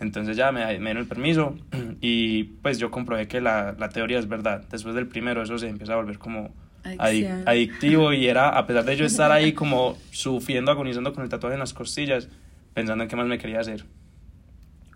Entonces 0.00 0.36
ya 0.36 0.50
me, 0.50 0.66
me 0.66 0.90
dieron 0.90 0.98
el 0.98 1.06
permiso 1.06 1.56
y 2.00 2.44
pues 2.44 2.78
yo 2.78 2.90
comprobé 2.90 3.28
que 3.28 3.40
la, 3.40 3.74
la 3.78 3.88
teoría 3.88 4.18
es 4.18 4.28
verdad. 4.28 4.64
Después 4.70 4.94
del 4.94 5.06
primero 5.06 5.42
eso 5.42 5.58
se 5.58 5.68
empieza 5.68 5.94
a 5.94 5.96
volver 5.96 6.18
como 6.18 6.50
adictivo 6.98 8.12
y 8.12 8.26
era, 8.26 8.50
a 8.50 8.66
pesar 8.66 8.84
de 8.84 8.96
yo 8.96 9.04
estar 9.04 9.30
ahí 9.30 9.52
como 9.54 9.96
sufriendo, 10.10 10.70
agonizando 10.70 11.12
con 11.12 11.22
el 11.22 11.28
tatuaje 11.28 11.54
en 11.54 11.60
las 11.60 11.72
costillas, 11.72 12.28
pensando 12.74 13.04
en 13.04 13.10
qué 13.10 13.16
más 13.16 13.26
me 13.26 13.38
quería 13.38 13.60
hacer. 13.60 13.84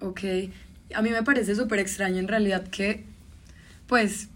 Ok, 0.01 0.21
a 0.95 1.03
mí 1.03 1.11
me 1.11 1.23
parece 1.23 1.55
súper 1.55 1.79
extraño 1.79 2.19
en 2.19 2.29
realidad 2.29 2.67
que, 2.69 3.05
pues, 3.87 4.29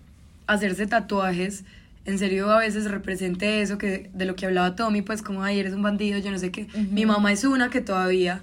hacerse 0.46 0.86
tatuajes, 0.86 1.64
en 2.04 2.18
serio 2.18 2.50
a 2.50 2.58
veces 2.58 2.90
represente 2.90 3.60
eso 3.60 3.78
que 3.78 4.10
de 4.12 4.24
lo 4.24 4.34
que 4.34 4.46
hablaba 4.46 4.74
Tommy, 4.76 5.02
pues 5.02 5.22
como, 5.22 5.42
ay, 5.42 5.60
eres 5.60 5.74
un 5.74 5.82
bandido, 5.82 6.18
yo 6.18 6.30
no 6.30 6.38
sé 6.38 6.50
qué. 6.50 6.66
Mi 6.90 7.06
mamá 7.06 7.32
es 7.32 7.44
una 7.44 7.70
que 7.70 7.80
todavía, 7.80 8.42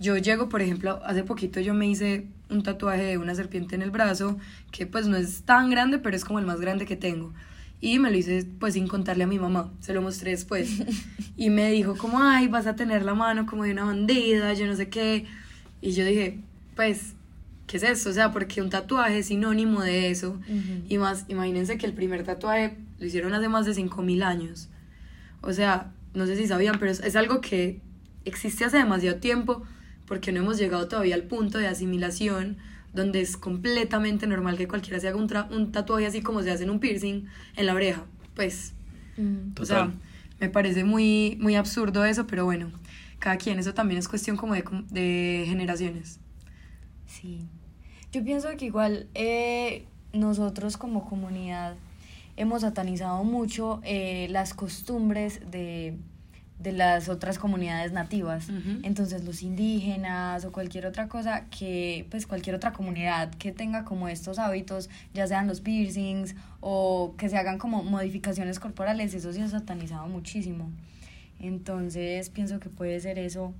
yo 0.00 0.16
llego, 0.16 0.48
por 0.48 0.62
ejemplo, 0.62 1.00
hace 1.04 1.22
poquito 1.22 1.60
yo 1.60 1.74
me 1.74 1.86
hice 1.86 2.26
un 2.50 2.62
tatuaje 2.62 3.02
de 3.02 3.18
una 3.18 3.34
serpiente 3.34 3.74
en 3.74 3.82
el 3.82 3.90
brazo, 3.90 4.38
que 4.70 4.86
pues 4.86 5.06
no 5.06 5.16
es 5.16 5.42
tan 5.42 5.70
grande, 5.70 5.98
pero 5.98 6.16
es 6.16 6.24
como 6.24 6.38
el 6.38 6.46
más 6.46 6.60
grande 6.60 6.86
que 6.86 6.96
tengo. 6.96 7.32
Y 7.80 7.98
me 7.98 8.10
lo 8.10 8.16
hice 8.16 8.46
pues 8.58 8.74
sin 8.74 8.88
contarle 8.88 9.24
a 9.24 9.26
mi 9.26 9.38
mamá, 9.38 9.70
se 9.80 9.92
lo 9.92 10.00
mostré 10.00 10.30
después. 10.30 10.82
y 11.36 11.50
me 11.50 11.70
dijo 11.70 11.96
como, 11.96 12.22
ay, 12.22 12.48
vas 12.48 12.66
a 12.66 12.74
tener 12.74 13.04
la 13.04 13.14
mano 13.14 13.44
como 13.46 13.64
de 13.64 13.72
una 13.72 13.84
bandida, 13.84 14.54
yo 14.54 14.66
no 14.66 14.74
sé 14.74 14.88
qué. 14.88 15.26
Y 15.82 15.92
yo 15.92 16.06
dije, 16.06 16.38
pues, 16.74 17.12
¿qué 17.66 17.76
es 17.76 17.82
eso? 17.82 18.08
O 18.08 18.12
sea, 18.12 18.32
porque 18.32 18.62
un 18.62 18.70
tatuaje 18.70 19.18
es 19.18 19.26
sinónimo 19.26 19.82
de 19.82 20.10
eso. 20.10 20.40
Y 20.88 20.96
más, 20.96 21.26
imagínense 21.28 21.76
que 21.76 21.84
el 21.84 21.92
primer 21.92 22.24
tatuaje 22.24 22.78
lo 23.04 23.08
hicieron 23.08 23.34
hace 23.34 23.50
más 23.50 23.66
de 23.66 23.72
5.000 23.72 24.22
años. 24.22 24.70
O 25.42 25.52
sea, 25.52 25.92
no 26.14 26.24
sé 26.24 26.36
si 26.36 26.46
sabían, 26.46 26.78
pero 26.78 26.90
es, 26.90 27.00
es 27.00 27.16
algo 27.16 27.42
que 27.42 27.82
existe 28.24 28.64
hace 28.64 28.78
demasiado 28.78 29.18
tiempo 29.20 29.62
porque 30.06 30.32
no 30.32 30.40
hemos 30.40 30.56
llegado 30.56 30.88
todavía 30.88 31.14
al 31.14 31.24
punto 31.24 31.58
de 31.58 31.66
asimilación 31.66 32.56
donde 32.94 33.20
es 33.20 33.36
completamente 33.36 34.26
normal 34.26 34.56
que 34.56 34.66
cualquiera 34.66 34.98
se 35.00 35.08
haga 35.08 35.18
un, 35.18 35.28
un 35.50 35.70
tatuaje 35.70 36.06
así 36.06 36.22
como 36.22 36.42
se 36.42 36.50
hace 36.50 36.64
en 36.64 36.70
un 36.70 36.80
piercing 36.80 37.26
en 37.56 37.66
la 37.66 37.74
oreja. 37.74 38.06
Pues, 38.34 38.72
mm. 39.18 39.60
o 39.60 39.64
sea, 39.66 39.92
me 40.40 40.48
parece 40.48 40.84
muy, 40.84 41.36
muy 41.40 41.56
absurdo 41.56 42.06
eso, 42.06 42.26
pero 42.26 42.46
bueno, 42.46 42.70
cada 43.18 43.36
quien, 43.36 43.58
eso 43.58 43.74
también 43.74 43.98
es 43.98 44.08
cuestión 44.08 44.38
como 44.38 44.54
de, 44.54 44.64
de 44.90 45.44
generaciones. 45.46 46.20
Sí, 47.06 47.40
yo 48.12 48.24
pienso 48.24 48.48
que 48.56 48.64
igual 48.64 49.08
eh, 49.12 49.84
nosotros 50.14 50.78
como 50.78 51.06
comunidad 51.06 51.76
hemos 52.36 52.62
satanizado 52.62 53.24
mucho 53.24 53.80
eh, 53.84 54.28
las 54.30 54.54
costumbres 54.54 55.40
de 55.50 55.96
de 56.58 56.72
las 56.72 57.08
otras 57.08 57.38
comunidades 57.38 57.92
nativas. 57.92 58.48
Entonces 58.82 59.24
los 59.24 59.42
indígenas 59.42 60.44
o 60.44 60.52
cualquier 60.52 60.86
otra 60.86 61.08
cosa 61.08 61.44
que, 61.50 62.06
pues 62.10 62.26
cualquier 62.26 62.56
otra 62.56 62.72
comunidad 62.72 63.30
que 63.34 63.52
tenga 63.52 63.84
como 63.84 64.08
estos 64.08 64.38
hábitos, 64.38 64.88
ya 65.12 65.26
sean 65.26 65.46
los 65.46 65.60
piercings 65.60 66.34
o 66.60 67.14
que 67.18 67.28
se 67.28 67.36
hagan 67.36 67.58
como 67.58 67.82
modificaciones 67.82 68.60
corporales, 68.60 69.12
eso 69.14 69.32
se 69.32 69.42
ha 69.42 69.48
satanizado 69.48 70.06
muchísimo. 70.06 70.70
Entonces 71.38 72.30
pienso 72.30 72.60
que 72.60 72.70
puede 72.70 72.98
ser 73.00 73.18
eso 73.18 73.52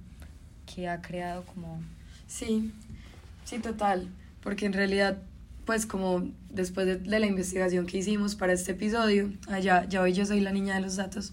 que 0.72 0.88
ha 0.88 1.02
creado 1.02 1.42
como... 1.44 1.80
Sí, 2.26 2.72
sí, 3.44 3.58
total, 3.58 4.08
porque 4.40 4.64
en 4.66 4.72
realidad 4.72 5.18
pues 5.64 5.86
como 5.86 6.28
después 6.50 6.86
de, 6.86 7.18
la 7.18 7.26
investigación 7.26 7.86
que 7.86 7.98
hicimos 7.98 8.34
para 8.34 8.52
este 8.52 8.72
episodio, 8.72 9.32
allá 9.48 9.86
ya 9.88 10.02
hoy 10.02 10.12
yo 10.12 10.26
soy 10.26 10.40
la 10.40 10.52
niña 10.52 10.74
de 10.74 10.80
los 10.80 10.96
datos, 10.96 11.32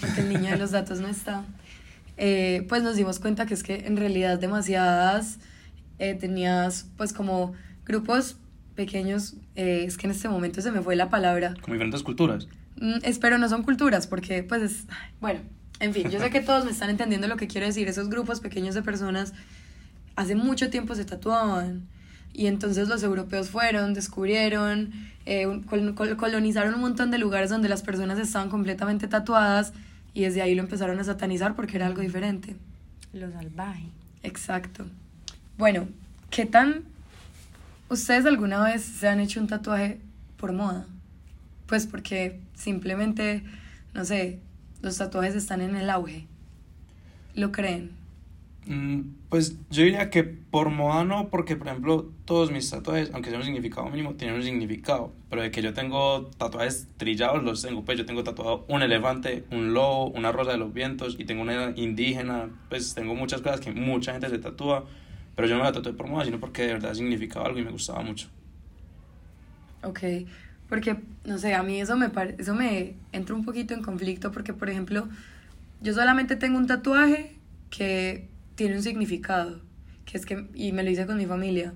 porque 0.00 0.20
el 0.20 0.28
niño 0.28 0.50
de 0.50 0.58
los 0.58 0.70
datos 0.70 1.00
no 1.00 1.08
está, 1.08 1.44
eh, 2.16 2.66
pues 2.68 2.82
nos 2.82 2.96
dimos 2.96 3.18
cuenta 3.18 3.46
que 3.46 3.54
es 3.54 3.62
que 3.62 3.86
en 3.86 3.96
realidad 3.96 4.38
demasiadas 4.38 5.38
eh, 5.98 6.14
tenías 6.14 6.86
pues 6.96 7.12
como 7.12 7.52
grupos 7.84 8.36
pequeños, 8.74 9.34
eh, 9.56 9.84
es 9.86 9.96
que 9.96 10.06
en 10.06 10.12
este 10.12 10.28
momento 10.28 10.60
se 10.62 10.70
me 10.70 10.80
fue 10.80 10.96
la 10.96 11.08
palabra. 11.08 11.54
Como 11.60 11.74
diferentes 11.74 12.02
culturas. 12.02 12.48
Mm, 12.76 12.98
espero 13.02 13.38
no 13.38 13.48
son 13.48 13.62
culturas, 13.62 14.06
porque 14.06 14.42
pues 14.42 14.62
es, 14.62 14.86
bueno, 15.20 15.40
en 15.80 15.94
fin, 15.94 16.10
yo 16.10 16.20
sé 16.20 16.30
que 16.30 16.40
todos 16.40 16.64
me 16.64 16.70
están 16.70 16.90
entendiendo 16.90 17.26
lo 17.26 17.36
que 17.36 17.46
quiero 17.46 17.66
decir, 17.66 17.88
esos 17.88 18.08
grupos 18.08 18.40
pequeños 18.40 18.74
de 18.74 18.82
personas 18.82 19.32
hace 20.16 20.34
mucho 20.34 20.68
tiempo 20.70 20.94
se 20.94 21.04
tatuaban 21.04 21.88
y 22.32 22.46
entonces 22.46 22.88
los 22.88 23.02
europeos 23.02 23.50
fueron, 23.50 23.94
descubrieron, 23.94 24.92
eh, 25.26 25.46
colonizaron 26.16 26.74
un 26.74 26.80
montón 26.80 27.10
de 27.10 27.18
lugares 27.18 27.50
donde 27.50 27.68
las 27.68 27.82
personas 27.82 28.18
estaban 28.18 28.48
completamente 28.48 29.08
tatuadas 29.08 29.72
y 30.14 30.22
desde 30.22 30.42
ahí 30.42 30.54
lo 30.54 30.62
empezaron 30.62 30.98
a 30.98 31.04
satanizar 31.04 31.54
porque 31.54 31.76
era 31.76 31.86
algo 31.86 32.02
diferente. 32.02 32.56
Lo 33.12 33.30
salvaje. 33.30 33.84
Exacto. 34.22 34.86
Bueno, 35.58 35.88
¿qué 36.30 36.46
tan... 36.46 36.84
¿Ustedes 37.88 38.24
alguna 38.26 38.62
vez 38.62 38.82
se 38.82 39.08
han 39.08 39.20
hecho 39.20 39.40
un 39.40 39.48
tatuaje 39.48 40.00
por 40.36 40.52
moda? 40.52 40.86
Pues 41.66 41.86
porque 41.86 42.40
simplemente, 42.54 43.42
no 43.94 44.04
sé, 44.04 44.38
los 44.80 44.96
tatuajes 44.96 45.34
están 45.34 45.60
en 45.60 45.74
el 45.74 45.90
auge. 45.90 46.26
¿Lo 47.34 47.52
creen? 47.52 47.99
Mm, 48.66 49.00
pues 49.28 49.56
yo 49.70 49.82
diría 49.84 50.10
que 50.10 50.22
por 50.22 50.70
moda 50.70 51.04
no, 51.04 51.28
porque 51.30 51.56
por 51.56 51.68
ejemplo 51.68 52.12
todos 52.24 52.50
mis 52.52 52.70
tatuajes, 52.70 53.10
aunque 53.12 53.30
sean 53.30 53.40
un 53.40 53.46
significado 53.46 53.88
mínimo, 53.88 54.14
tienen 54.14 54.36
un 54.36 54.42
significado. 54.42 55.12
Pero 55.30 55.42
de 55.42 55.50
que 55.50 55.62
yo 55.62 55.72
tengo 55.74 56.26
tatuajes 56.36 56.88
trillados, 56.96 57.42
los 57.42 57.62
tengo. 57.62 57.84
Pues 57.84 57.98
yo 57.98 58.06
tengo 58.06 58.22
tatuado 58.24 58.66
un 58.68 58.82
elefante, 58.82 59.44
un 59.50 59.72
lobo, 59.74 60.08
una 60.10 60.32
rosa 60.32 60.52
de 60.52 60.58
los 60.58 60.72
vientos 60.72 61.16
y 61.18 61.24
tengo 61.24 61.42
una 61.42 61.72
indígena. 61.76 62.50
Pues 62.68 62.94
tengo 62.94 63.14
muchas 63.14 63.40
cosas 63.42 63.60
que 63.60 63.72
mucha 63.72 64.12
gente 64.12 64.28
se 64.28 64.38
tatúa. 64.38 64.84
Pero 65.34 65.48
yo 65.48 65.56
no 65.56 65.64
la 65.64 65.72
tatué 65.72 65.92
por 65.94 66.06
moda, 66.08 66.24
sino 66.24 66.38
porque 66.40 66.62
de 66.62 66.74
verdad 66.74 66.94
significaba 66.94 67.46
algo 67.46 67.58
y 67.58 67.64
me 67.64 67.70
gustaba 67.70 68.02
mucho. 68.02 68.28
Ok, 69.82 70.00
porque 70.68 70.96
no 71.24 71.38
sé, 71.38 71.54
a 71.54 71.62
mí 71.62 71.80
eso 71.80 71.96
me, 71.96 72.10
eso 72.38 72.54
me 72.54 72.96
entra 73.12 73.34
un 73.34 73.44
poquito 73.44 73.74
en 73.74 73.82
conflicto 73.82 74.30
porque, 74.32 74.52
por 74.52 74.68
ejemplo, 74.68 75.08
yo 75.80 75.94
solamente 75.94 76.36
tengo 76.36 76.58
un 76.58 76.66
tatuaje 76.66 77.36
que 77.70 78.28
tiene 78.60 78.76
un 78.76 78.82
significado, 78.82 79.58
que 80.04 80.18
es 80.18 80.26
que, 80.26 80.46
y 80.52 80.72
me 80.72 80.82
lo 80.82 80.90
hice 80.90 81.06
con 81.06 81.16
mi 81.16 81.24
familia. 81.24 81.72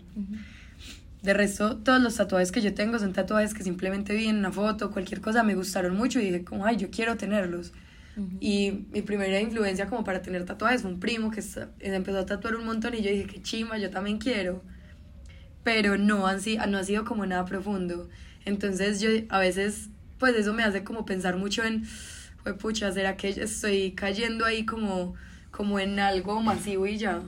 De 1.23 1.33
resto, 1.33 1.79
todos 1.79 1.99
los 2.03 2.15
tatuajes 2.15 2.53
que 2.53 2.61
yo 2.61 2.75
tengo 2.75 2.99
son 2.99 3.15
tatuajes 3.15 3.55
que 3.55 3.63
simplemente 3.63 4.15
vi 4.15 4.27
en 4.27 4.37
una 4.37 4.53
foto, 4.53 4.91
cualquier 4.91 5.23
cosa, 5.23 5.43
me 5.43 5.55
gustaron 5.55 5.97
mucho 5.97 6.21
y 6.21 6.27
dije 6.27 6.45
como, 6.45 6.67
ay, 6.67 6.77
yo 6.77 6.91
quiero 6.91 7.17
tenerlos. 7.17 7.73
Y 8.39 8.85
mi 8.93 9.01
primera 9.01 9.41
influencia 9.41 9.87
como 9.87 10.05
para 10.05 10.21
tener 10.21 10.45
tatuajes 10.45 10.83
fue 10.83 10.91
un 10.91 11.01
primo 11.01 11.31
que 11.31 11.43
empezó 11.81 12.19
a 12.19 12.27
tatuar 12.27 12.55
un 12.55 12.67
montón 12.67 12.93
y 12.93 13.01
yo 13.01 13.11
dije, 13.11 13.25
qué 13.29 13.41
chima, 13.41 13.79
yo 13.79 13.89
también 13.89 14.19
quiero. 14.19 14.63
Pero 15.63 15.97
no, 15.97 16.27
han, 16.27 16.39
no 16.69 16.77
ha 16.77 16.85
sido 16.85 17.07
como 17.07 17.25
nada 17.25 17.47
profundo. 17.47 18.11
Entonces 18.45 19.01
yo 19.01 19.09
a 19.31 19.39
veces, 19.39 19.89
pues 20.19 20.37
eso 20.37 20.53
me 20.53 20.63
hace 20.63 20.85
como 20.85 21.07
pensar 21.07 21.39
mucho 21.39 21.65
en, 21.65 21.87
pucha, 22.59 22.93
¿será 22.93 23.17
que 23.17 23.31
estoy 23.31 23.93
cayendo 23.93 24.45
ahí 24.45 24.67
como 24.67 25.15
como 25.57 25.79
en 25.79 25.99
algo 26.01 26.41
masivo 26.43 26.87
y 26.87 26.97
ya. 26.97 27.23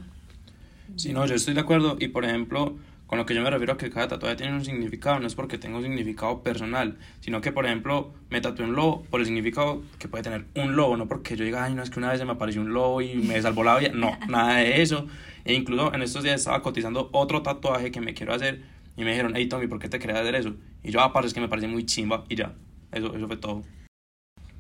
Sí, 0.97 1.13
no, 1.13 1.27
yo 1.27 1.35
estoy 1.35 1.55
de 1.55 1.61
acuerdo. 1.61 1.97
Y 2.01 2.09
por 2.09 2.25
ejemplo, 2.25 2.77
Con 3.07 3.19
lo 3.19 3.27
que 3.27 3.37
yo 3.37 3.43
me 3.43 3.51
refiero 3.51 3.75
a 3.75 3.77
que 3.77 3.89
cada 3.89 4.09
tatuaje 4.09 4.35
tiene 4.35 4.53
un 4.53 4.65
significado, 4.65 5.21
no 5.21 5.29
es 5.29 5.37
porque 5.37 5.59
tenga 5.59 5.77
un 5.77 5.85
significado 5.85 6.43
personal, 6.43 6.99
sino 7.21 7.41
que, 7.41 7.53
por 7.53 7.65
ejemplo, 7.65 8.13
me 8.31 8.41
tatué 8.41 8.65
un 8.65 8.75
lobo 8.75 9.05
por 9.05 9.21
el 9.21 9.27
significado 9.27 9.85
que 10.01 10.09
puede 10.09 10.25
tener 10.25 10.47
un 10.57 10.75
lobo, 10.75 10.97
no 10.97 11.07
porque 11.07 11.37
yo 11.37 11.45
diga, 11.45 11.63
ay, 11.63 11.75
no, 11.75 11.85
es 11.85 11.91
que 11.91 12.01
una 12.01 12.11
vez 12.11 12.19
se 12.19 12.25
me 12.25 12.33
apareció 12.33 12.61
un 12.61 12.73
lobo 12.73 13.01
y 13.03 13.15
me 13.15 13.41
salvó 13.41 13.63
la 13.63 13.79
vida. 13.79 13.91
No, 13.95 14.19
nada 14.29 14.57
de 14.57 14.83
eso. 14.83 15.07
E 15.45 15.55
incluso 15.55 15.95
en 15.95 16.03
estos 16.03 16.25
días 16.25 16.41
estaba 16.41 16.63
cotizando 16.63 17.09
otro 17.13 17.43
tatuaje 17.43 17.93
que 17.93 18.01
me 18.01 18.13
quiero 18.13 18.35
hacer 18.35 18.63
y 18.97 19.05
me 19.05 19.11
dijeron, 19.11 19.35
hey, 19.37 19.47
Tommy, 19.47 19.69
¿por 19.69 19.79
qué 19.79 19.89
te 19.89 20.01
querías 20.01 20.19
hacer 20.19 20.35
eso? 20.35 20.57
Y 20.83 20.91
yo, 20.91 21.01
ah, 21.01 21.13
es 21.23 21.33
que 21.33 21.41
me 21.41 21.49
parece 21.49 21.69
muy 21.69 21.87
chimba 21.87 22.25
y 22.29 22.35
ya. 22.35 22.57
Eso, 22.91 23.15
eso 23.15 23.27
fue 23.29 23.37
todo. 23.37 23.63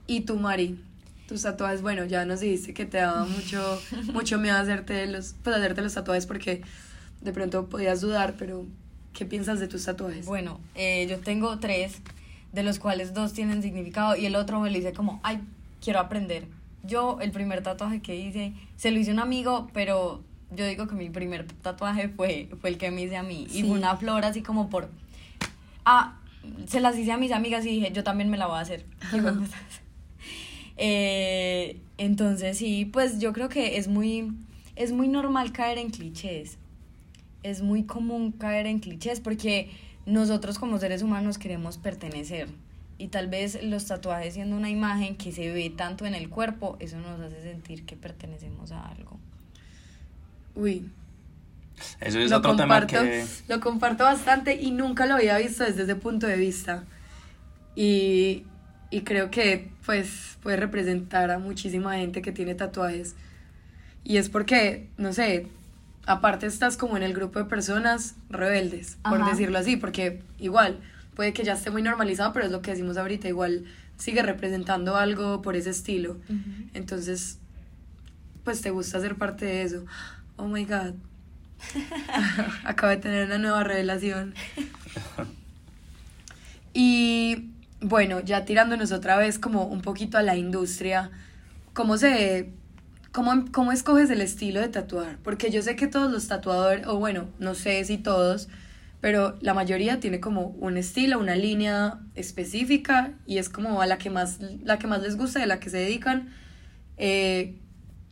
¿Y 0.06 0.20
tú, 0.20 0.36
Mari? 0.36 0.78
Tus 1.28 1.42
tatuajes, 1.42 1.82
bueno, 1.82 2.04
ya 2.04 2.24
nos 2.24 2.40
dijiste 2.40 2.72
que 2.72 2.86
te 2.86 2.98
daba 2.98 3.24
mucho, 3.24 3.80
mucho 4.12 4.38
miedo 4.38 4.56
hacerte 4.56 5.06
los, 5.06 5.34
pues, 5.42 5.56
hacerte 5.56 5.82
los 5.82 5.94
tatuajes 5.94 6.26
porque 6.26 6.62
de 7.20 7.32
pronto 7.32 7.66
podías 7.66 8.00
dudar, 8.00 8.34
pero 8.38 8.66
¿qué 9.12 9.24
piensas 9.24 9.58
de 9.58 9.68
tus 9.68 9.84
tatuajes? 9.84 10.26
Bueno, 10.26 10.60
eh, 10.74 11.06
yo 11.08 11.18
tengo 11.18 11.58
tres, 11.58 12.00
de 12.52 12.62
los 12.62 12.78
cuales 12.78 13.12
dos 13.12 13.32
tienen 13.32 13.62
significado 13.62 14.16
y 14.16 14.26
el 14.26 14.36
otro 14.36 14.60
me 14.60 14.70
lo 14.70 14.78
hice 14.78 14.92
como, 14.92 15.20
ay, 15.22 15.40
quiero 15.82 16.00
aprender. 16.00 16.46
Yo, 16.84 17.18
el 17.20 17.32
primer 17.32 17.62
tatuaje 17.62 18.00
que 18.00 18.16
hice, 18.16 18.52
se 18.76 18.90
lo 18.90 18.98
hice 18.98 19.10
un 19.10 19.18
amigo, 19.18 19.68
pero 19.72 20.22
yo 20.50 20.66
digo 20.66 20.86
que 20.86 20.94
mi 20.94 21.10
primer 21.10 21.46
tatuaje 21.46 22.08
fue, 22.08 22.48
fue 22.60 22.70
el 22.70 22.78
que 22.78 22.90
me 22.90 23.02
hice 23.02 23.16
a 23.16 23.22
mí. 23.22 23.46
Y 23.52 23.62
fue 23.62 23.72
una 23.72 23.96
flor 23.96 24.24
así 24.24 24.42
como 24.42 24.70
por... 24.70 24.88
Ah, 25.84 26.18
se 26.68 26.80
las 26.80 26.96
hice 26.96 27.12
a 27.12 27.16
mis 27.16 27.32
amigas 27.32 27.64
y 27.66 27.70
dije, 27.70 27.92
yo 27.92 28.04
también 28.04 28.30
me 28.30 28.36
la 28.36 28.46
voy 28.46 28.58
a 28.58 28.60
hacer. 28.60 28.84
eh, 30.76 31.80
entonces 31.98 32.58
sí, 32.58 32.84
pues 32.84 33.18
yo 33.18 33.32
creo 33.32 33.48
que 33.48 33.78
es 33.78 33.88
muy, 33.88 34.32
es 34.76 34.92
muy 34.92 35.08
normal 35.08 35.52
caer 35.52 35.78
en 35.78 35.90
clichés. 35.90 36.58
Es 37.42 37.62
muy 37.62 37.84
común 37.84 38.32
caer 38.32 38.66
en 38.66 38.80
clichés 38.80 39.20
porque 39.20 39.70
nosotros 40.04 40.58
como 40.58 40.78
seres 40.78 41.02
humanos 41.02 41.38
queremos 41.38 41.78
pertenecer. 41.78 42.48
Y 42.98 43.08
tal 43.08 43.28
vez 43.28 43.62
los 43.62 43.86
tatuajes 43.86 44.34
siendo 44.34 44.56
una 44.56 44.70
imagen 44.70 45.16
que 45.16 45.32
se 45.32 45.52
ve 45.52 45.70
tanto 45.70 46.06
en 46.06 46.14
el 46.14 46.30
cuerpo, 46.30 46.76
eso 46.80 46.98
nos 46.98 47.20
hace 47.20 47.42
sentir 47.42 47.84
que 47.84 47.94
pertenecemos 47.94 48.72
a 48.72 48.86
algo. 48.86 49.18
Uy. 50.54 50.88
Eso 52.00 52.18
es 52.18 52.32
otro 52.32 52.56
tema 52.56 52.86
que... 52.86 53.26
Lo 53.48 53.60
comparto 53.60 54.04
bastante 54.04 54.54
y 54.56 54.70
nunca 54.70 55.04
lo 55.04 55.14
había 55.14 55.36
visto 55.36 55.64
desde 55.64 55.82
ese 55.82 55.94
punto 55.94 56.26
de 56.26 56.36
vista. 56.36 56.84
Y, 57.74 58.44
y 58.90 59.02
creo 59.02 59.30
que 59.30 59.70
pues 59.84 60.38
puede 60.42 60.56
representar 60.56 61.30
a 61.30 61.38
muchísima 61.38 61.96
gente 61.96 62.22
que 62.22 62.32
tiene 62.32 62.54
tatuajes. 62.54 63.14
Y 64.04 64.18
es 64.18 64.28
porque, 64.28 64.88
no 64.96 65.12
sé, 65.12 65.48
aparte 66.06 66.46
estás 66.46 66.76
como 66.76 66.96
en 66.96 67.02
el 67.02 67.12
grupo 67.12 67.40
de 67.40 67.46
personas 67.46 68.14
rebeldes, 68.30 68.98
por 69.02 69.24
decirlo 69.24 69.58
así, 69.58 69.76
porque 69.76 70.22
igual 70.38 70.78
puede 71.14 71.32
que 71.32 71.42
ya 71.42 71.54
esté 71.54 71.70
muy 71.70 71.82
normalizado, 71.82 72.32
pero 72.32 72.46
es 72.46 72.52
lo 72.52 72.62
que 72.62 72.70
decimos 72.70 72.96
ahorita, 72.96 73.26
igual 73.28 73.64
sigue 73.96 74.22
representando 74.22 74.96
algo 74.96 75.42
por 75.42 75.56
ese 75.56 75.70
estilo. 75.70 76.18
Entonces, 76.74 77.38
pues 78.44 78.60
te 78.60 78.70
gusta 78.70 79.00
ser 79.00 79.16
parte 79.16 79.46
de 79.46 79.62
eso. 79.62 79.84
Oh 80.36 80.46
my 80.46 80.64
god. 80.64 80.94
Acabo 82.64 82.90
de 82.90 82.98
tener 82.98 83.26
una 83.26 83.38
nueva 83.38 83.64
revelación. 83.64 84.34
Y 86.72 87.50
bueno, 87.80 88.20
ya 88.20 88.44
tirándonos 88.44 88.92
otra 88.92 89.16
vez 89.16 89.38
como 89.38 89.64
un 89.64 89.82
poquito 89.82 90.18
a 90.18 90.22
la 90.22 90.36
industria, 90.36 91.10
¿cómo 91.72 91.98
se 91.98 92.50
cómo, 93.12 93.44
cómo 93.52 93.72
escoges 93.72 94.10
el 94.10 94.20
estilo 94.20 94.60
de 94.60 94.68
tatuar? 94.68 95.18
Porque 95.22 95.50
yo 95.50 95.62
sé 95.62 95.76
que 95.76 95.86
todos 95.86 96.10
los 96.10 96.28
tatuadores, 96.28 96.86
o 96.86 96.98
bueno, 96.98 97.28
no 97.38 97.54
sé 97.54 97.84
si 97.84 97.98
todos, 97.98 98.48
pero 99.00 99.36
la 99.40 99.54
mayoría 99.54 100.00
tiene 100.00 100.20
como 100.20 100.48
un 100.48 100.76
estilo, 100.76 101.18
una 101.18 101.36
línea 101.36 102.00
específica 102.14 103.12
y 103.26 103.38
es 103.38 103.48
como 103.48 103.80
a 103.80 103.86
la 103.86 103.98
que 103.98 104.10
más, 104.10 104.40
la 104.64 104.78
que 104.78 104.86
más 104.86 105.02
les 105.02 105.16
gusta, 105.16 105.40
de 105.40 105.46
la 105.46 105.60
que 105.60 105.70
se 105.70 105.78
dedican. 105.78 106.30
Eh, 106.96 107.56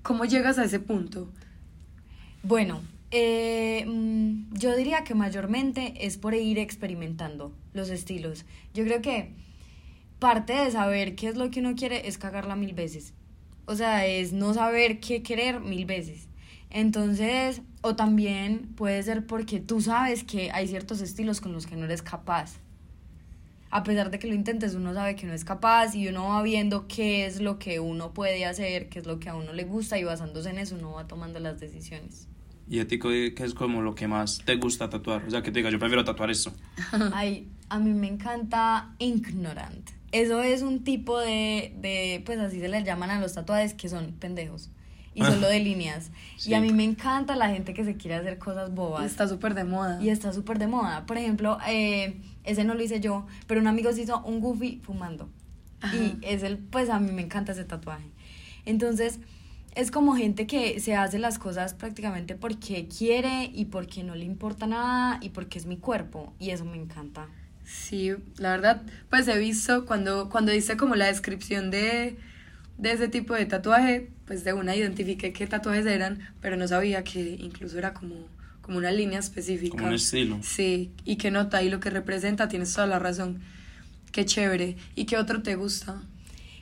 ¿Cómo 0.03 0.27
llegas 0.27 0.59
a 0.59 0.65
ese 0.65 0.81
punto? 0.81 1.33
Bueno, 2.43 2.83
eh, 3.11 3.85
mm, 3.87 4.55
yo 4.55 4.77
diría 4.77 5.05
que 5.05 5.15
mayormente 5.15 5.95
es 6.07 6.19
por 6.19 6.35
ir 6.35 6.59
experimentando 6.59 7.55
los 7.73 7.89
estilos. 7.89 8.45
Yo 8.75 8.85
creo 8.85 9.01
que 9.01 9.33
parte 10.25 10.55
de 10.55 10.71
saber 10.71 11.17
qué 11.17 11.29
es 11.29 11.37
lo 11.37 11.51
que 11.51 11.61
uno 11.61 11.75
quiere 11.75 12.09
es 12.09 12.17
cagarla 12.17 12.57
mil 12.57 12.73
veces. 12.73 13.13
O 13.67 13.75
sea, 13.75 14.07
es 14.07 14.33
no 14.33 14.55
saber 14.55 14.99
qué 14.99 15.23
querer 15.23 15.61
mil 15.61 15.85
veces. 15.85 16.29
Entonces, 16.71 17.61
o 17.83 17.95
también 17.95 18.73
puede 18.75 19.03
ser 19.03 19.27
porque 19.27 19.61
tú 19.61 19.83
sabes 19.83 20.25
que 20.25 20.51
hay 20.51 20.67
ciertos 20.67 21.03
estilos 21.03 21.43
con 21.43 21.53
los 21.53 21.67
que 21.67 21.77
no 21.77 21.85
eres 21.85 22.01
capaz. 22.01 22.55
A 23.71 23.83
pesar 23.83 24.11
de 24.11 24.19
que 24.19 24.27
lo 24.27 24.35
intentes, 24.35 24.75
uno 24.75 24.95
sabe 24.95 25.15
que 25.15 25.27
no 25.27 25.35
es 25.35 25.45
capaz 25.45 25.95
y 25.95 26.09
uno 26.09 26.29
va 26.29 26.43
viendo 26.43 26.89
qué 26.89 27.27
es 27.27 27.43
lo 27.43 27.59
que 27.59 27.79
uno 27.79 28.15
puede 28.15 28.47
hacer, 28.47 28.89
qué 28.89 29.01
es 29.01 29.07
lo 29.07 29.21
que 29.21 29.29
a 29.29 29.35
uno 29.35 29.53
le 29.53 29.65
gusta 29.65 29.99
y 29.99 30.05
basándose 30.05 30.49
en 30.49 30.57
eso 30.57 30.77
uno 30.77 30.93
va 30.93 31.07
tomando 31.07 31.39
las 31.39 31.61
decisiones. 31.61 32.29
¿Y 32.67 32.81
a 32.81 32.89
ti 32.89 32.99
qué 32.99 33.35
es 33.37 33.53
como 33.53 33.83
lo 33.83 33.95
que 33.95 34.09
más 34.09 34.41
te 34.43 34.57
gusta 34.57 34.89
tatuar? 34.89 35.23
O 35.27 35.31
sea, 35.31 35.43
que 35.43 35.51
te 35.51 35.59
diga, 35.59 35.69
yo 35.69 35.79
prefiero 35.79 36.03
tatuar 36.03 36.31
esto. 36.31 36.51
Ay, 37.13 37.47
a 37.69 37.79
mí 37.79 37.93
me 37.93 38.09
encanta 38.09 38.95
ignorant. 38.99 39.91
Eso 40.15 40.43
es 40.43 40.63
un 40.63 40.85
tipo 40.85 41.19
de, 41.19 41.75
de, 41.81 42.23
pues 42.25 42.39
así 42.39 42.61
se 42.61 42.69
les 42.69 42.85
llaman 42.85 43.11
a 43.11 43.19
los 43.19 43.35
tatuajes, 43.35 43.75
que 43.75 43.89
son 43.89 44.13
pendejos. 44.13 44.71
Y 45.13 45.25
solo 45.25 45.49
de 45.49 45.59
líneas. 45.59 46.13
Y 46.47 46.55
a 46.55 46.61
mí 46.61 46.73
me 46.73 46.85
encanta 46.85 47.35
la 47.35 47.49
gente 47.49 47.75
que 47.75 47.85
se 47.85 47.97
quiere 47.97 48.15
hacer 48.15 48.39
cosas 48.39 48.73
bobas. 48.73 49.07
está 49.07 49.27
súper 49.27 49.55
de 49.55 49.65
moda. 49.65 50.01
Y 50.01 50.11
está 50.11 50.33
súper 50.33 50.61
de 50.61 50.69
moda. 50.69 51.05
Por 51.07 51.19
ejemplo, 51.19 51.59
eh, 51.67 52.21
ese 52.45 52.63
no 52.63 52.75
lo 52.75 52.83
hice 52.85 53.01
yo, 53.01 53.27
pero 53.49 53.61
un 53.61 53.67
amigo 53.67 53.93
se 53.93 54.03
hizo 54.03 54.23
un 54.23 54.39
goofy 54.39 54.81
fumando. 54.85 55.29
Y 55.93 56.17
es 56.23 56.45
el, 56.45 56.59
pues 56.59 56.91
a 56.91 57.01
mí 57.01 57.11
me 57.11 57.23
encanta 57.23 57.51
ese 57.51 57.65
tatuaje. 57.65 58.07
Entonces, 58.67 59.19
es 59.75 59.91
como 59.91 60.15
gente 60.15 60.47
que 60.47 60.79
se 60.79 60.95
hace 60.95 61.19
las 61.19 61.41
cosas 61.41 61.75
prácticamente 61.75 62.37
porque 62.37 62.87
quiere 62.87 63.51
y 63.53 63.65
porque 63.65 64.05
no 64.05 64.15
le 64.15 64.25
importa 64.25 64.69
nada 64.69 65.19
y 65.21 65.31
porque 65.31 65.59
es 65.59 65.67
mi 65.67 65.77
cuerpo 65.77 66.33
y 66.39 66.51
eso 66.51 66.65
me 66.65 66.77
encanta. 66.77 67.27
Sí, 67.65 68.13
la 68.37 68.51
verdad, 68.51 68.83
pues 69.11 69.27
he 69.29 69.39
visto 69.39 69.87
cuando, 69.87 70.29
cuando 70.29 70.53
hice 70.53 70.77
como 70.77 70.95
la 70.95 71.07
descripción 71.07 71.71
de, 71.71 72.17
de 72.79 72.93
ese 72.93 73.09
tipo 73.09 73.35
de 73.35 73.47
tatuaje, 73.47 74.11
pues 74.27 74.45
de 74.45 74.53
una 74.53 74.77
identifiqué 74.77 75.33
qué 75.33 75.47
tatuajes 75.47 75.87
eran, 75.87 76.19
pero 76.41 76.57
no 76.57 76.69
sabía 76.69 77.05
que 77.05 77.37
incluso 77.41 77.79
era 77.79 77.95
como, 77.95 78.29
como 78.61 78.79
una 78.79 78.91
línea 78.91 79.19
específica. 79.19 79.77
Como 79.77 79.89
un 79.89 79.95
estilo. 79.95 80.39
Sí, 80.43 80.93
y 81.05 81.17
qué 81.17 81.31
nota 81.31 81.63
y 81.63 81.71
lo 81.71 81.81
que 81.81 81.91
representa, 81.91 82.49
tienes 82.49 82.73
toda 82.73 82.87
la 82.87 82.99
razón. 82.99 83.41
Qué 84.13 84.25
chévere. 84.25 84.77
¿Y 84.95 85.07
qué 85.07 85.17
otro 85.17 85.43
te 85.43 85.57
gusta? 85.57 86.03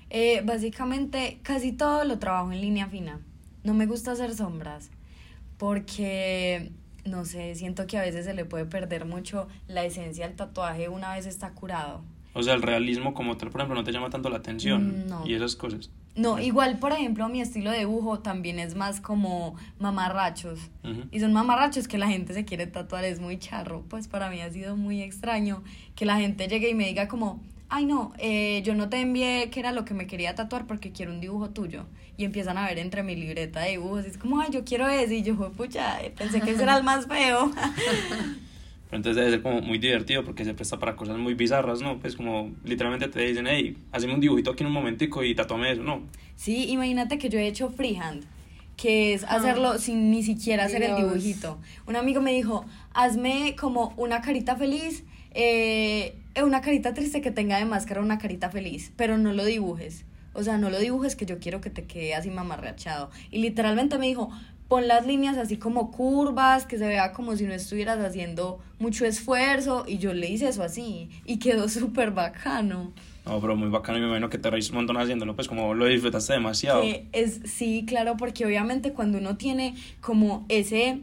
Eh, 0.09 0.43
básicamente 0.45 1.41
casi 1.43 1.73
todo 1.73 2.05
lo 2.05 2.19
trabajo 2.19 2.53
en 2.53 2.61
línea 2.61 2.87
fina. 2.87 3.21
No 3.65 3.75
me 3.75 3.87
gusta 3.87 4.13
hacer 4.13 4.35
sombras 4.35 4.91
porque, 5.59 6.73
no 7.05 7.25
sé, 7.25 7.55
siento 7.55 7.87
que 7.87 7.99
a 7.99 8.03
veces 8.03 8.25
se 8.25 8.35
le 8.35 8.45
puede 8.45 8.65
perder 8.65 9.05
mucho 9.05 9.49
la 9.69 9.85
esencia 9.85 10.27
al 10.27 10.35
tatuaje 10.35 10.89
una 10.89 11.15
vez 11.15 11.27
está 11.27 11.53
curado. 11.53 12.03
O 12.35 12.43
sea, 12.43 12.55
el 12.55 12.63
realismo 12.63 13.13
como 13.13 13.37
tal, 13.37 13.51
por 13.51 13.61
ejemplo, 13.61 13.77
no 13.77 13.85
te 13.85 13.93
llama 13.93 14.09
tanto 14.09 14.31
la 14.31 14.39
atención 14.39 15.07
no. 15.07 15.27
y 15.27 15.35
esas 15.35 15.55
cosas. 15.55 15.91
No, 16.15 16.39
igual, 16.39 16.79
por 16.79 16.93
ejemplo, 16.93 17.29
mi 17.29 17.41
estilo 17.41 17.71
de 17.71 17.81
dibujo 17.81 18.19
también 18.21 18.59
es 18.59 18.75
más 18.75 19.01
como 19.01 19.57
mamarrachos. 19.79 20.59
Y 21.11 21.21
son 21.21 21.33
mamarrachos 21.33 21.89
que 21.89 21.97
la 21.97 22.09
gente 22.09 22.35
se 22.35 22.45
quiere 22.45 22.67
tatuar, 22.67 23.05
es 23.05 23.19
muy 23.19 23.39
charro. 23.39 23.83
Pues 23.89 24.09
para 24.09 24.29
mí 24.29 24.41
ha 24.41 24.51
sido 24.51 24.77
muy 24.77 25.01
extraño 25.01 25.63
que 25.95 26.05
la 26.05 26.19
gente 26.19 26.49
llegue 26.49 26.69
y 26.69 26.75
me 26.75 26.87
diga 26.87 27.09
como, 27.09 27.41
ay 27.73 27.87
no, 27.87 28.13
eh, 28.19 28.61
yo 28.65 28.75
no 28.75 28.91
te 28.91 29.01
envié 29.01 29.49
que 29.51 29.59
era 29.59 29.73
lo 29.73 29.87
que 29.87 29.95
me 29.95 30.07
quería 30.07 30.35
tatuar 30.35 30.67
porque 30.67 30.93
quiero 30.93 31.11
un 31.11 31.23
dibujo 31.23 31.49
tuyo. 31.51 31.87
Y 32.19 32.25
empiezan 32.25 32.59
a 32.59 32.67
ver 32.67 32.79
entre 32.79 33.03
mi 33.03 33.17
libreta 33.17 33.61
de 33.61 33.71
dibujos, 33.71 34.05
y 34.05 34.09
es 34.09 34.19
como, 34.19 34.43
ay, 34.43 34.51
yo 34.53 34.63
quiero 34.63 34.87
ese. 34.89 35.17
Y 35.17 35.23
yo, 35.23 35.35
pucha, 35.53 35.99
pensé 36.17 36.43
que 36.43 36.51
ese 36.51 36.65
era 36.65 36.77
el 36.77 36.85
más 36.85 37.07
feo. 37.07 37.51
Pero 38.91 38.99
entonces 38.99 39.17
debe 39.17 39.31
ser 39.31 39.43
como 39.43 39.63
muy 39.63 39.79
divertido 39.79 40.23
porque 40.23 40.45
se 40.45 40.53
presta 40.53 40.79
para 40.79 40.97
cosas 40.97 41.17
muy 41.17 41.33
bizarras, 41.33 41.81
¿no? 41.81 41.99
Pues 41.99 42.15
como 42.15 42.53
literalmente 42.63 43.09
te 43.09 43.23
dicen, 43.23 43.47
hey, 43.49 43.79
hazme 43.91 44.13
un 44.13 44.21
dibujito 44.21 44.51
aquí 44.51 44.65
en 44.65 44.67
un 44.67 44.75
momentico 44.75 45.25
y 45.25 45.35
tatúame 45.35 45.73
eso, 45.73 45.83
¿no? 45.83 46.03
Sí, 46.37 46.69
imagínate 46.69 47.17
que 47.17 47.31
yo 47.31 47.39
he 47.39 47.47
hecho 47.47 47.71
freehand, 47.71 48.27
que 48.77 49.15
es 49.15 49.25
hacerlo 49.25 49.79
sin 49.79 50.11
ni 50.11 50.23
siquiera 50.23 50.65
hacer 50.65 50.83
el 50.83 50.97
dibujito. 50.97 51.59
Un 51.87 51.97
amigo 51.97 52.21
me 52.21 52.35
dijo, 52.35 52.67
hazme 52.93 53.57
como 53.59 53.95
una 53.97 54.21
carita 54.21 54.57
feliz 54.57 55.05
eh, 55.31 56.17
una 56.41 56.61
carita 56.61 56.95
triste 56.95 57.21
que 57.21 57.31
tenga 57.31 57.59
de 57.59 57.65
máscara 57.65 58.01
una 58.01 58.19
carita 58.19 58.51
feliz, 58.51 58.93
pero 58.97 59.19
no 59.19 59.33
lo 59.33 59.45
dibujes. 59.45 60.05
O 60.35 60.43
sea, 60.43 60.57
no 60.57 60.71
lo 60.71 60.79
dibujes 60.79 61.15
que 61.15 61.27
yo 61.27 61.39
quiero 61.39 61.61
que 61.61 61.71
te 61.71 61.85
quede 61.85 62.15
así 62.15 62.31
mamarrachado. 62.31 63.11
Y 63.31 63.41
literalmente 63.43 63.99
me 63.99 64.07
dijo, 64.07 64.31
pon 64.69 64.89
las 64.89 65.07
líneas 65.07 65.37
así 65.37 65.59
como 65.59 65.91
curvas, 65.91 66.65
que 66.65 66.79
se 66.79 66.87
vea 66.87 67.13
como 67.13 67.37
si 67.37 67.45
no 67.45 67.53
estuvieras 67.53 67.99
haciendo 67.99 68.59
mucho 68.79 69.05
esfuerzo. 69.05 69.85
Y 69.87 69.99
yo 69.99 70.15
le 70.15 70.31
hice 70.31 70.49
eso 70.49 70.63
así 70.63 71.11
y 71.27 71.39
quedó 71.39 71.69
súper 71.69 72.13
bacano. 72.13 72.93
No, 73.27 73.41
pero 73.41 73.55
muy 73.55 73.69
bacano 73.69 73.99
y 73.99 74.01
me 74.01 74.07
imagino 74.07 74.31
que 74.31 74.39
te 74.39 74.51
reís 74.51 74.71
un 74.71 74.77
montón 74.77 74.97
haciéndolo, 74.97 75.37
pues 75.37 75.47
como 75.47 75.75
lo 75.75 75.87
disfrutaste 75.87 76.33
demasiado. 76.33 76.83
es, 77.13 77.41
sí, 77.45 77.85
claro, 77.87 78.17
porque 78.17 78.47
obviamente 78.47 78.95
cuando 78.95 79.19
uno 79.19 79.37
tiene 79.37 79.75
como 80.01 80.45
ese 80.49 81.03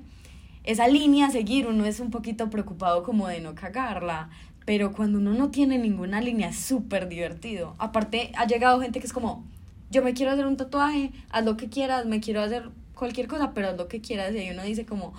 esa 0.64 0.88
línea 0.88 1.28
a 1.28 1.32
seguir, 1.32 1.68
uno 1.68 1.86
es 1.86 2.00
un 2.00 2.12
poquito 2.12 2.50
preocupado 2.50 3.04
como 3.04 3.28
de 3.28 3.40
no 3.40 3.56
cagarla, 3.56 4.30
pero 4.70 4.94
cuando 4.94 5.18
uno 5.18 5.34
no 5.34 5.50
tiene 5.50 5.80
ninguna 5.80 6.22
línea 6.22 6.50
es 6.50 6.60
súper 6.60 7.10
divertido. 7.10 7.74
Aparte, 7.80 8.32
ha 8.38 8.46
llegado 8.46 8.80
gente 8.80 9.00
que 9.00 9.08
es 9.08 9.14
como, 9.14 9.44
yo 9.90 10.04
me 10.04 10.14
quiero 10.14 10.32
hacer 10.32 10.46
un 10.46 10.58
tatuaje, 10.58 11.12
haz 11.32 11.44
lo 11.44 11.58
que 11.58 11.70
quieras, 11.70 12.06
me 12.06 12.20
quiero 12.20 12.40
hacer 12.40 12.70
cualquier 12.94 13.28
cosa, 13.28 13.56
pero 13.56 13.70
haz 13.70 13.78
lo 13.78 13.88
que 13.88 14.00
quieras. 14.00 14.32
Y 14.36 14.48
uno 14.52 14.62
dice 14.62 14.86
como, 14.86 15.16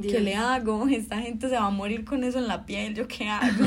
¿qué 0.00 0.02
Dios. 0.10 0.22
le 0.22 0.36
hago? 0.36 0.86
Esta 0.88 1.20
gente 1.20 1.48
se 1.48 1.56
va 1.56 1.66
a 1.66 1.70
morir 1.70 2.04
con 2.04 2.22
eso 2.22 2.38
en 2.38 2.46
la 2.46 2.64
piel, 2.64 2.94
¿yo 2.94 3.08
qué 3.08 3.28
hago? 3.28 3.66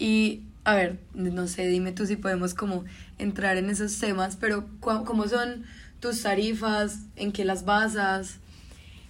Y, 0.00 0.42
a 0.64 0.74
ver, 0.74 0.98
no 1.14 1.46
sé, 1.46 1.68
dime 1.68 1.92
tú 1.92 2.06
si 2.06 2.16
podemos 2.16 2.54
como 2.54 2.86
entrar 3.18 3.56
en 3.56 3.70
esos 3.70 3.96
temas, 4.00 4.34
pero 4.34 4.66
¿cómo 4.80 5.28
son 5.28 5.62
tus 6.00 6.22
tarifas? 6.22 7.02
¿En 7.14 7.30
qué 7.30 7.44
las 7.44 7.64
basas? 7.64 8.38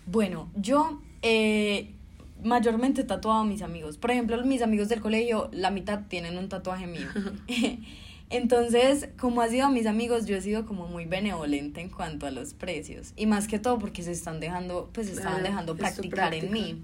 Bueno, 0.05 0.51
yo 0.55 1.01
eh, 1.23 1.95
mayormente 2.43 3.05
tatuado 3.05 3.41
a 3.41 3.45
mis 3.45 3.63
amigos. 3.63 3.97
Por 3.97 4.11
ejemplo, 4.11 4.43
mis 4.45 4.63
amigos 4.63 4.89
del 4.89 5.01
colegio, 5.01 5.49
la 5.53 5.71
mitad 5.71 6.03
tienen 6.09 6.39
un 6.39 6.49
tatuaje 6.49 6.87
mío. 6.87 7.09
Entonces, 8.31 9.09
como 9.19 9.41
ha 9.41 9.49
sido 9.49 9.67
a 9.67 9.71
mis 9.71 9.87
amigos, 9.87 10.27
yo 10.27 10.37
he 10.37 10.41
sido 10.43 10.67
como 10.67 10.87
muy 10.87 11.07
benevolente 11.07 11.81
en 11.81 11.89
cuanto 11.89 12.27
a 12.27 12.31
los 12.31 12.53
precios. 12.53 13.13
Y 13.17 13.27
más 13.27 13.49
que 13.49 13.59
todo 13.59 13.79
porque 13.79 14.03
se 14.03 14.13
están 14.13 14.39
dejando, 14.39 14.91
pues 14.93 15.07
se 15.07 15.15
estaban 15.15 15.43
dejando 15.43 15.77
practicar 15.77 16.35
en 16.35 16.53
mí. 16.53 16.83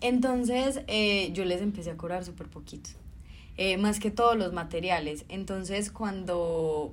Entonces, 0.00 0.80
eh, 0.88 1.30
yo 1.32 1.44
les 1.44 1.62
empecé 1.62 1.90
a 1.92 1.96
cobrar 1.96 2.24
súper 2.24 2.48
poquito. 2.48 2.90
Eh, 3.56 3.76
más 3.76 4.00
que 4.00 4.10
todos 4.10 4.36
los 4.36 4.52
materiales. 4.52 5.24
Entonces, 5.28 5.90
cuando 5.90 6.92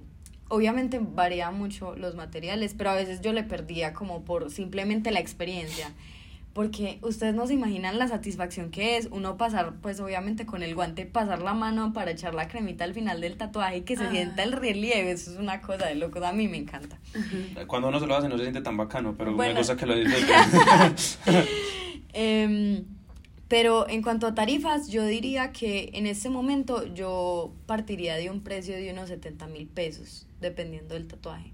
obviamente 0.49 0.99
varía 1.01 1.49
mucho 1.49 1.95
los 1.95 2.15
materiales, 2.15 2.75
pero 2.77 2.91
a 2.91 2.95
veces 2.95 3.21
yo 3.21 3.33
le 3.33 3.43
perdía 3.43 3.93
como 3.93 4.23
por 4.23 4.51
simplemente 4.51 5.09
la 5.11 5.19
experiencia. 5.19 5.91
Porque 6.53 6.99
ustedes 7.01 7.33
no 7.33 7.47
se 7.47 7.55
imaginan 7.55 7.97
la 7.97 8.07
satisfacción 8.07 8.69
que 8.69 8.97
es 8.97 9.07
uno 9.11 9.37
pasar, 9.37 9.73
pues 9.81 9.99
obviamente 9.99 10.45
con 10.45 10.61
el 10.61 10.75
guante, 10.75 11.07
pasar 11.07 11.41
la 11.41 11.55
mano 11.55 11.93
para 11.93 12.11
echar 12.11 12.35
la 12.35 12.47
cremita 12.47 12.83
al 12.83 12.93
final 12.93 13.21
del 13.21 13.37
tatuaje 13.37 13.77
y 13.77 13.81
que 13.81 13.95
se 13.97 14.03
Ah. 14.03 14.11
sienta 14.11 14.43
el 14.43 14.51
relieve. 14.51 15.09
Eso 15.11 15.31
es 15.31 15.37
una 15.39 15.61
cosa 15.61 15.87
de 15.87 15.95
locos. 15.95 16.21
A 16.21 16.31
mí 16.31 16.47
me 16.47 16.57
encanta. 16.57 16.99
Cuando 17.65 17.87
uno 17.87 17.99
se 17.99 18.05
lo 18.05 18.15
hace 18.15 18.29
no 18.29 18.37
se 18.37 18.43
siente 18.43 18.61
tan 18.61 18.77
bacano, 18.77 19.15
pero 19.17 19.33
Bueno. 19.33 19.53
me 19.53 19.59
gusta 19.61 19.75
que 19.75 19.85
lo 19.87 19.95
disfruten. 19.95 20.95
Em, 22.13 22.83
pero 23.47 23.89
en 23.89 24.01
cuanto 24.03 24.27
a 24.27 24.35
tarifas, 24.35 24.87
yo 24.89 25.03
diría 25.05 25.51
que 25.51 25.89
en 25.93 26.05
este 26.07 26.29
momento 26.29 26.85
yo 26.93 27.53
partiría 27.65 28.15
de 28.15 28.29
un 28.29 28.41
precio 28.41 28.75
de 28.75 28.91
unos 28.91 29.09
70 29.09 29.47
mil 29.47 29.67
pesos, 29.67 30.27
dependiendo 30.39 30.93
del 30.93 31.07
tatuaje. 31.07 31.51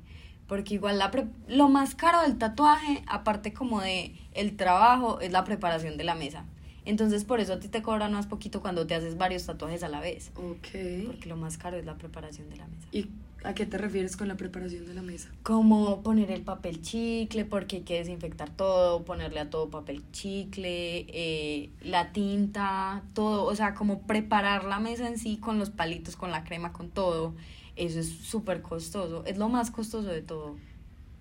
Porque 0.49 0.73
igual 0.73 0.97
la 0.97 1.11
pre- 1.11 1.27
lo 1.47 1.69
más 1.69 1.95
caro 1.95 2.21
del 2.23 2.37
tatuaje, 2.37 3.03
aparte 3.07 3.53
como 3.53 3.79
de 3.79 4.15
el 4.33 4.57
trabajo, 4.57 5.21
es 5.21 5.31
la 5.31 5.45
preparación 5.45 5.95
de 5.95 6.03
la 6.03 6.15
mesa. 6.15 6.43
Entonces 6.85 7.23
por 7.23 7.39
eso 7.39 7.53
a 7.53 7.59
ti 7.59 7.67
te 7.67 7.81
cobran 7.83 8.13
más 8.13 8.25
poquito 8.25 8.61
cuando 8.61 8.87
te 8.87 8.95
haces 8.95 9.15
varios 9.17 9.45
tatuajes 9.45 9.83
a 9.83 9.89
la 9.89 10.01
vez. 10.01 10.31
Ok. 10.35 11.05
Porque 11.05 11.29
lo 11.29 11.37
más 11.37 11.57
caro 11.57 11.77
es 11.77 11.85
la 11.85 11.95
preparación 11.95 12.49
de 12.49 12.57
la 12.57 12.65
mesa. 12.65 12.87
¿Y 12.91 13.09
a 13.43 13.53
qué 13.53 13.65
te 13.65 13.77
refieres 13.77 14.17
con 14.17 14.27
la 14.27 14.35
preparación 14.37 14.87
de 14.87 14.95
la 14.95 15.03
mesa? 15.03 15.29
Como 15.43 16.01
poner 16.01 16.31
el 16.31 16.41
papel 16.41 16.81
chicle, 16.81 17.45
porque 17.45 17.77
hay 17.77 17.81
que 17.83 17.99
desinfectar 17.99 18.49
todo, 18.49 19.03
ponerle 19.05 19.39
a 19.39 19.49
todo 19.51 19.69
papel 19.69 20.03
chicle, 20.11 21.05
eh, 21.09 21.69
la 21.81 22.11
tinta, 22.11 23.03
todo, 23.13 23.43
o 23.45 23.55
sea, 23.55 23.75
como 23.75 24.01
preparar 24.01 24.63
la 24.63 24.79
mesa 24.79 25.07
en 25.07 25.19
sí 25.19 25.37
con 25.37 25.59
los 25.59 25.69
palitos, 25.69 26.15
con 26.15 26.31
la 26.31 26.43
crema, 26.43 26.73
con 26.73 26.89
todo. 26.89 27.35
Eso 27.79 28.01
es 28.01 28.09
súper 28.09 28.61
costoso, 28.61 29.23
es 29.25 29.37
lo 29.37 29.47
más 29.47 29.71
costoso 29.71 30.09
de 30.09 30.21
todo. 30.21 30.57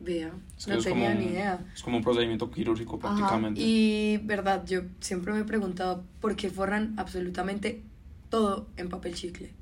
Vea, 0.01 0.33
Es 0.57 0.67
que 0.67 0.75
no 0.75 0.83
tenía 0.83 1.15
ni 1.15 1.27
idea. 1.27 1.65
Es 1.73 1.83
como 1.83 1.99
un 1.99 2.03
procedimiento 2.03 2.51
quirúrgico 2.51 2.99
Ajá, 3.03 3.15
prácticamente. 3.17 3.61
Y 3.61 4.19
verdad, 4.25 4.65
yo 4.67 4.83
siempre 5.01 5.33
me 5.33 5.41
he 5.41 5.45
preguntado 5.45 6.03
por 6.21 6.35
qué 6.35 6.51
forran 6.51 6.95
absolutamente 6.97 7.83
todo 8.29 8.67
en 8.77 8.89
papel 8.89 9.15
chicle. 9.15 9.53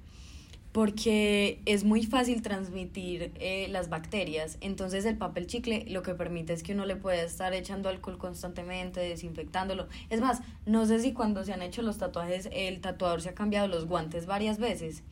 Porque 0.76 1.62
es 1.64 1.84
muy 1.84 2.04
fácil 2.04 2.42
transmitir 2.42 3.32
eh, 3.40 3.66
las 3.70 3.88
bacterias. 3.88 4.58
Entonces 4.60 5.06
el 5.06 5.16
papel 5.16 5.46
chicle 5.46 5.86
lo 5.88 6.02
que 6.02 6.12
permite 6.12 6.52
es 6.52 6.62
que 6.62 6.74
uno 6.74 6.84
le 6.84 6.96
pueda 6.96 7.22
estar 7.22 7.54
echando 7.54 7.88
alcohol 7.88 8.18
constantemente, 8.18 9.00
desinfectándolo. 9.00 9.88
Es 10.10 10.20
más, 10.20 10.42
no 10.66 10.84
sé 10.84 11.00
si 11.00 11.14
cuando 11.14 11.44
se 11.44 11.54
han 11.54 11.62
hecho 11.62 11.80
los 11.80 11.96
tatuajes 11.96 12.50
el 12.52 12.82
tatuador 12.82 13.22
se 13.22 13.30
ha 13.30 13.34
cambiado 13.34 13.68
los 13.68 13.86
guantes 13.86 14.26
varias 14.26 14.58
veces, 14.58 15.02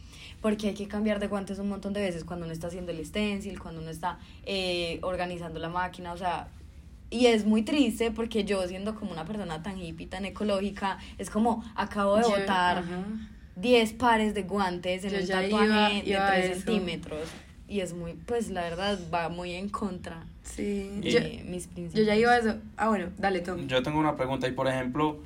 porque 0.42 0.68
hay 0.68 0.74
que 0.74 0.86
cambiar 0.86 1.18
de 1.18 1.28
guantes 1.28 1.58
un 1.58 1.70
montón 1.70 1.94
de 1.94 2.02
veces 2.02 2.24
cuando 2.24 2.44
uno 2.44 2.52
está 2.52 2.66
haciendo 2.66 2.92
el 2.92 3.02
stencil, 3.02 3.58
cuando 3.58 3.80
uno 3.80 3.88
está 3.90 4.18
eh, 4.44 4.98
organizando 5.00 5.58
la 5.60 5.70
máquina, 5.70 6.12
o 6.12 6.18
sea... 6.18 6.46
Y 7.08 7.26
es 7.26 7.46
muy 7.46 7.62
triste 7.62 8.10
porque 8.10 8.44
yo 8.44 8.66
siendo 8.66 8.96
como 8.96 9.12
una 9.12 9.24
persona 9.24 9.62
tan 9.62 9.80
hippie, 9.80 10.08
tan 10.08 10.24
ecológica, 10.26 10.98
es 11.16 11.30
como 11.30 11.64
acabo 11.74 12.16
de 12.16 12.22
Yo- 12.22 12.30
botar 12.30 12.78
ajá. 12.78 13.04
10 13.56 13.92
pares 13.92 14.34
de 14.34 14.42
guantes 14.42 15.04
en 15.04 15.10
Yo 15.10 15.18
un 15.18 15.24
ya 15.26 15.42
tatuaje 15.42 15.66
iba- 15.66 15.88
de 15.88 16.10
iba 16.10 16.26
a 16.28 16.32
3 16.32 16.50
eso. 16.56 16.60
centímetros. 16.72 17.28
Y 17.68 17.80
es 17.80 17.94
muy, 17.94 18.12
pues 18.12 18.50
la 18.50 18.62
verdad, 18.62 18.98
va 19.12 19.28
muy 19.30 19.52
en 19.52 19.68
contra 19.70 20.24
Sí, 20.42 20.90
de 21.00 21.10
yo, 21.10 21.20
mis 21.50 21.66
principios. 21.66 21.94
yo 21.94 22.02
ya 22.02 22.16
iba 22.16 22.32
a 22.32 22.38
eso. 22.38 22.56
Ah, 22.76 22.88
bueno, 22.88 23.08
dale, 23.18 23.40
Tom. 23.40 23.66
Yo 23.66 23.82
tengo 23.82 23.98
una 23.98 24.16
pregunta 24.16 24.46
y 24.46 24.52
por 24.52 24.68
ejemplo, 24.68 25.18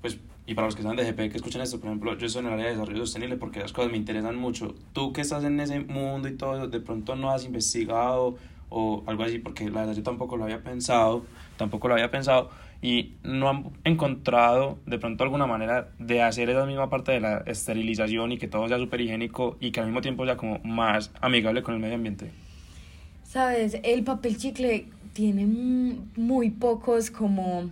pues, 0.00 0.18
y 0.46 0.54
para 0.54 0.66
los 0.66 0.74
que 0.74 0.82
están 0.82 0.96
de 0.96 1.04
GP 1.04 1.30
que 1.30 1.36
escuchan 1.36 1.62
esto, 1.62 1.78
por 1.78 1.86
ejemplo, 1.88 2.16
yo 2.18 2.26
estoy 2.26 2.40
en 2.40 2.46
el 2.48 2.52
área 2.54 2.64
de 2.66 2.72
desarrollo 2.72 2.98
sostenible 3.06 3.36
porque 3.36 3.60
las 3.60 3.72
cosas 3.72 3.92
me 3.92 3.96
interesan 3.96 4.34
mucho. 4.36 4.74
Tú 4.92 5.12
que 5.12 5.20
estás 5.20 5.44
en 5.44 5.60
ese 5.60 5.78
mundo 5.80 6.26
y 6.28 6.36
todo, 6.36 6.66
de 6.66 6.80
pronto 6.80 7.14
no 7.14 7.30
has 7.30 7.44
investigado 7.44 8.36
o 8.70 9.04
algo 9.06 9.22
así, 9.22 9.38
porque 9.38 9.70
la 9.70 9.80
verdad 9.80 9.94
yo 9.94 10.02
tampoco 10.02 10.36
lo 10.36 10.44
había 10.44 10.62
pensado, 10.62 11.24
tampoco 11.56 11.86
lo 11.88 11.94
había 11.94 12.10
pensado 12.10 12.50
y 12.80 13.14
no 13.24 13.48
han 13.48 13.70
encontrado 13.84 14.78
de 14.86 14.98
pronto 14.98 15.24
alguna 15.24 15.46
manera 15.46 15.88
de 15.98 16.22
hacer 16.22 16.48
esa 16.50 16.64
misma 16.64 16.88
parte 16.90 17.12
de 17.12 17.20
la 17.20 17.38
esterilización 17.46 18.32
y 18.32 18.38
que 18.38 18.46
todo 18.48 18.68
sea 18.68 18.78
súper 18.78 19.00
higiénico 19.00 19.56
y 19.60 19.72
que 19.72 19.80
al 19.80 19.86
mismo 19.86 20.00
tiempo 20.00 20.24
sea 20.24 20.36
como 20.36 20.60
más 20.60 21.10
amigable 21.20 21.62
con 21.62 21.74
el 21.74 21.80
medio 21.80 21.96
ambiente. 21.96 22.30
Sabes, 23.24 23.78
el 23.82 24.04
papel 24.04 24.36
chicle 24.38 24.86
tiene 25.12 25.44
mu- 25.46 26.04
muy 26.16 26.50
pocos 26.50 27.10
como 27.10 27.68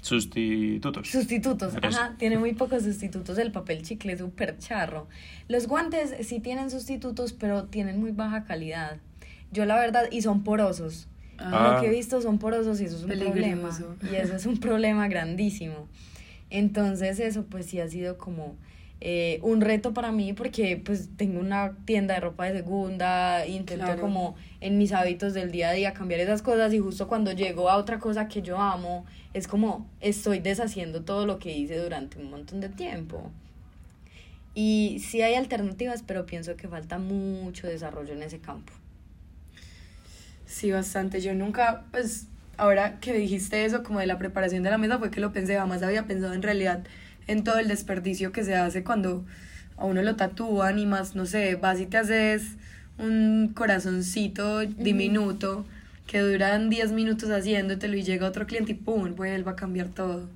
Sustitutos. 0.00 1.08
sustitutos. 1.08 1.74
Ajá, 1.82 2.14
tiene 2.18 2.38
muy 2.38 2.52
pocos 2.54 2.82
sustitutos 2.84 3.38
el 3.38 3.52
papel 3.52 3.82
chicle, 3.82 4.16
súper 4.16 4.58
charro. 4.58 5.08
Los 5.48 5.66
guantes 5.66 6.14
sí 6.26 6.40
tienen 6.40 6.70
sustitutos, 6.70 7.32
pero 7.32 7.64
tienen 7.64 8.00
muy 8.00 8.12
baja 8.12 8.44
calidad. 8.44 8.98
Yo 9.52 9.64
la 9.64 9.76
verdad, 9.76 10.04
y 10.10 10.22
son 10.22 10.42
porosos. 10.44 11.08
Ah. 11.44 11.72
Lo 11.74 11.80
que 11.80 11.86
he 11.88 11.90
visto 11.90 12.20
son 12.20 12.38
porosos 12.38 12.80
y 12.80 12.84
eso 12.84 12.96
es 12.96 13.02
un 13.02 13.08
problema. 13.10 13.32
Peligroso. 13.34 13.96
Y 14.10 14.14
eso 14.16 14.36
es 14.36 14.46
un 14.46 14.58
problema 14.58 15.08
grandísimo. 15.08 15.88
Entonces 16.50 17.18
eso 17.20 17.44
pues 17.44 17.66
sí 17.66 17.80
ha 17.80 17.88
sido 17.88 18.18
como 18.18 18.56
eh, 19.00 19.40
un 19.42 19.60
reto 19.62 19.92
para 19.94 20.12
mí 20.12 20.32
porque 20.32 20.76
pues 20.76 21.08
tengo 21.16 21.40
una 21.40 21.72
tienda 21.86 22.14
de 22.14 22.20
ropa 22.20 22.44
de 22.44 22.58
segunda, 22.58 23.46
intento 23.46 23.84
Claro. 23.86 24.00
como 24.00 24.36
en 24.60 24.78
mis 24.78 24.92
hábitos 24.92 25.34
del 25.34 25.50
día 25.50 25.70
a 25.70 25.72
día 25.72 25.92
cambiar 25.92 26.20
esas 26.20 26.42
cosas 26.42 26.72
y 26.72 26.78
justo 26.78 27.08
cuando 27.08 27.32
llego 27.32 27.68
a 27.68 27.76
otra 27.78 27.98
cosa 27.98 28.28
que 28.28 28.42
yo 28.42 28.58
amo 28.58 29.04
es 29.34 29.48
como 29.48 29.88
estoy 30.00 30.38
deshaciendo 30.40 31.02
todo 31.02 31.26
lo 31.26 31.38
que 31.38 31.56
hice 31.56 31.78
durante 31.78 32.18
un 32.18 32.30
montón 32.30 32.60
de 32.60 32.68
tiempo. 32.68 33.30
Y 34.54 34.98
sí 35.00 35.22
hay 35.22 35.34
alternativas, 35.34 36.04
pero 36.06 36.26
pienso 36.26 36.56
que 36.56 36.68
falta 36.68 36.98
mucho 36.98 37.66
desarrollo 37.66 38.12
en 38.12 38.22
ese 38.22 38.38
campo. 38.38 38.72
Sí, 40.52 40.70
bastante. 40.70 41.22
Yo 41.22 41.34
nunca, 41.34 41.84
pues, 41.92 42.26
ahora 42.58 43.00
que 43.00 43.14
dijiste 43.14 43.64
eso, 43.64 43.82
como 43.82 44.00
de 44.00 44.06
la 44.06 44.18
preparación 44.18 44.62
de 44.62 44.68
la 44.70 44.76
mesa, 44.76 44.98
fue 44.98 45.10
que 45.10 45.18
lo 45.18 45.32
pensé, 45.32 45.56
jamás 45.56 45.82
había 45.82 46.06
pensado 46.06 46.34
en 46.34 46.42
realidad 46.42 46.84
en 47.26 47.42
todo 47.42 47.58
el 47.58 47.68
desperdicio 47.68 48.32
que 48.32 48.44
se 48.44 48.54
hace 48.54 48.84
cuando 48.84 49.24
a 49.78 49.86
uno 49.86 50.02
lo 50.02 50.14
tatúan 50.14 50.78
y 50.78 50.84
más, 50.84 51.14
no 51.16 51.24
sé, 51.24 51.54
vas 51.54 51.80
y 51.80 51.86
te 51.86 51.96
haces 51.96 52.42
un 52.98 53.52
corazoncito 53.54 54.60
diminuto 54.60 55.64
que 56.06 56.20
duran 56.20 56.68
10 56.68 56.92
minutos 56.92 57.30
haciéndotelo 57.30 57.96
y 57.96 58.02
llega 58.02 58.26
otro 58.26 58.46
cliente 58.46 58.72
y 58.72 58.74
pum, 58.74 59.14
vuelve 59.14 59.50
a 59.50 59.56
cambiar 59.56 59.88
todo. 59.88 60.28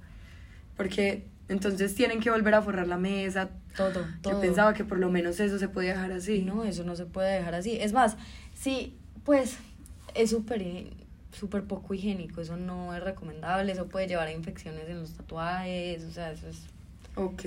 Porque 0.78 1.24
entonces 1.50 1.94
tienen 1.94 2.20
que 2.20 2.30
volver 2.30 2.54
a 2.54 2.62
forrar 2.62 2.88
la 2.88 2.96
mesa. 2.96 3.50
Todo, 3.76 4.06
Yo 4.22 4.30
todo. 4.30 4.40
pensaba 4.40 4.72
que 4.72 4.84
por 4.84 4.98
lo 4.98 5.10
menos 5.10 5.38
eso 5.40 5.58
se 5.58 5.68
podía 5.68 5.92
dejar 5.92 6.12
así. 6.12 6.40
No, 6.40 6.64
eso 6.64 6.84
no 6.84 6.96
se 6.96 7.04
puede 7.04 7.34
dejar 7.34 7.54
así. 7.54 7.76
Es 7.78 7.92
más, 7.92 8.16
sí, 8.54 8.94
pues 9.24 9.58
es 10.16 10.30
súper 10.30 10.62
súper 11.32 11.64
poco 11.64 11.94
higiénico, 11.94 12.40
eso 12.40 12.56
no 12.56 12.94
es 12.94 13.02
recomendable, 13.02 13.72
eso 13.72 13.86
puede 13.86 14.08
llevar 14.08 14.28
a 14.28 14.32
infecciones 14.32 14.88
en 14.88 15.00
los 15.00 15.12
tatuajes, 15.12 16.02
o 16.04 16.10
sea, 16.10 16.32
eso 16.32 16.48
es... 16.48 16.62
Ok, 17.14 17.44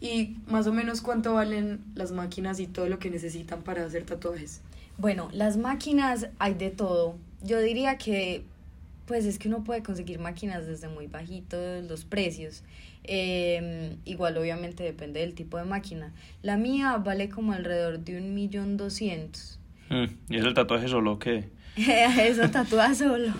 y 0.00 0.36
más 0.46 0.66
o 0.66 0.72
menos 0.72 1.02
cuánto 1.02 1.34
valen 1.34 1.80
las 1.94 2.12
máquinas 2.12 2.60
y 2.60 2.66
todo 2.66 2.88
lo 2.88 2.98
que 2.98 3.10
necesitan 3.10 3.62
para 3.62 3.84
hacer 3.84 4.04
tatuajes. 4.04 4.62
Bueno, 4.96 5.28
las 5.32 5.58
máquinas 5.58 6.28
hay 6.38 6.54
de 6.54 6.70
todo. 6.70 7.16
Yo 7.42 7.60
diría 7.60 7.98
que, 7.98 8.42
pues 9.06 9.26
es 9.26 9.38
que 9.38 9.48
uno 9.48 9.64
puede 9.64 9.82
conseguir 9.82 10.18
máquinas 10.18 10.66
desde 10.66 10.88
muy 10.88 11.08
bajitos 11.08 11.84
los 11.84 12.04
precios. 12.04 12.62
Eh, 13.04 13.96
igual 14.06 14.38
obviamente 14.38 14.82
depende 14.82 15.20
del 15.20 15.34
tipo 15.34 15.58
de 15.58 15.64
máquina. 15.64 16.12
La 16.40 16.56
mía 16.56 16.96
vale 16.96 17.28
como 17.28 17.52
alrededor 17.52 17.98
de 17.98 18.16
un 18.16 18.34
millón 18.34 18.78
doscientos. 18.78 19.58
Mm, 19.90 20.04
¿Y 20.30 20.38
es 20.38 20.44
el 20.44 20.54
tatuaje 20.54 20.88
solo 20.88 21.18
qué? 21.18 21.50
Eso 22.20 22.48
tatúa 22.50 22.94
solo. 22.94 23.32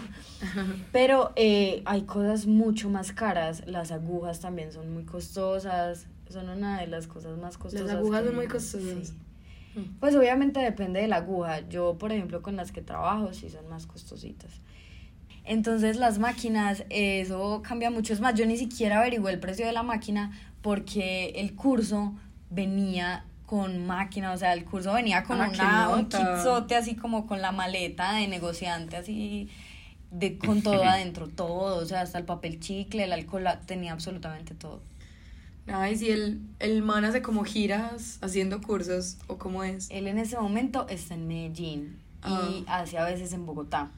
Pero 0.91 1.33
eh, 1.37 1.83
hay 1.85 2.03
cosas 2.03 2.47
mucho 2.47 2.91
más 2.91 3.13
caras. 3.13 3.63
Las 3.67 3.93
agujas 3.93 4.41
también 4.41 4.73
son 4.73 4.93
muy 4.93 5.05
costosas. 5.05 6.07
Son 6.29 6.49
una 6.49 6.81
de 6.81 6.87
las 6.87 7.07
cosas 7.07 7.39
más 7.39 7.59
costosas. 7.59 7.87
Las 7.87 7.97
agujas 7.97 8.23
que- 8.23 8.27
son 8.29 8.37
muy 8.37 8.47
costosas. 8.47 9.09
sí. 9.09 9.15
Mm. 9.75 9.99
Pues 10.01 10.15
obviamente 10.17 10.61
depende 10.61 11.01
de 11.01 11.09
la 11.09 11.17
aguja. 11.17 11.67
Yo, 11.69 11.97
por 11.97 12.13
ejemplo, 12.13 12.43
con 12.43 12.57
las 12.57 12.73
que 12.73 12.83
trabajo, 12.83 13.33
sí 13.33 13.49
son 13.49 13.69
más 13.69 13.87
costositas. 13.87 14.51
Entonces 15.45 15.97
las 15.97 16.19
máquinas, 16.19 16.85
eso 16.91 17.63
cambia 17.63 17.91
mucho. 17.91 18.13
Es 18.13 18.21
más, 18.21 18.35
yo 18.35 18.47
ni 18.47 18.57
siquiera 18.57 18.99
averigué 19.01 19.31
el 19.31 19.41
precio 19.41 19.67
de 19.67 19.73
la 19.73 19.83
máquina 19.83 20.33
porque 20.61 21.33
el 21.37 21.55
curso 21.55 22.15
venía 22.51 23.25
con 23.53 23.87
máquina, 23.87 24.33
o 24.33 24.39
sea, 24.39 24.55
el 24.55 24.65
curso 24.65 24.95
venía 24.95 25.25
con 25.25 25.39
Ah, 25.43 25.51
una, 25.53 25.89
un 25.91 26.03
nota. 26.05 26.19
kitzote 26.37 26.75
así 26.75 26.95
como 26.95 27.27
con 27.27 27.43
la 27.43 27.53
maleta 27.53 28.15
de 28.15 28.27
negociante, 28.27 28.97
así 28.97 29.51
de 30.11 30.39
con 30.39 30.63
todo 30.63 30.83
adentro, 30.85 31.29
todo, 31.29 31.77
o 31.77 31.85
sea, 31.85 32.01
hasta 32.01 32.17
el 32.17 32.25
papel 32.25 32.61
chicle, 32.61 33.05
el 33.05 33.13
alcohol, 33.13 33.45
la- 33.45 33.61
tenía 33.61 33.93
absolutamente 33.93 34.55
todo. 34.55 34.81
Ay, 35.67 35.97
si 35.97 36.09
el, 36.11 36.41
el 36.61 36.81
man 36.81 37.05
hace 37.05 37.21
como 37.21 37.45
giras 37.45 38.17
haciendo 38.23 38.63
cursos, 38.63 39.19
o 39.27 39.37
cómo 39.37 39.65
es. 39.65 39.91
Él 39.91 40.07
en 40.07 40.17
ese 40.19 40.39
momento 40.39 40.87
está 40.89 41.13
en 41.13 41.29
Medellín 41.29 41.99
y 42.27 42.65
Ah. 42.67 42.79
hace 42.81 42.97
a 42.97 43.05
veces 43.05 43.35
en 43.35 43.45
Bogotá. 43.45 43.91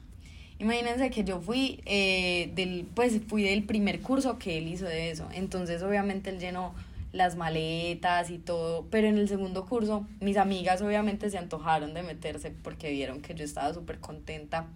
Imagínense 0.58 1.10
que 1.10 1.22
yo 1.22 1.40
fui 1.40 1.80
eh, 1.86 2.50
del, 2.56 2.88
pues 2.92 3.20
fui 3.28 3.44
del 3.44 3.62
primer 3.62 4.00
curso 4.00 4.36
que 4.36 4.58
él 4.58 4.66
hizo 4.66 4.84
de 4.86 5.12
eso. 5.12 5.28
Entonces, 5.32 5.80
obviamente, 5.84 6.30
él 6.30 6.40
llenó 6.40 6.74
las 7.14 7.36
maletas 7.36 8.28
y 8.30 8.38
todo. 8.38 8.86
Pero 8.90 9.06
en 9.08 9.16
el 9.16 9.28
segundo 9.28 9.64
curso, 9.66 10.06
mis 10.20 10.36
amigas 10.36 10.82
obviamente 10.82 11.30
se 11.30 11.38
antojaron 11.38 11.94
de 11.94 12.02
meterse 12.02 12.50
porque 12.50 12.90
vieron 12.90 13.22
que 13.22 13.34
yo 13.34 13.44
estaba 13.44 13.72
súper 13.72 14.00
contenta 14.00 14.66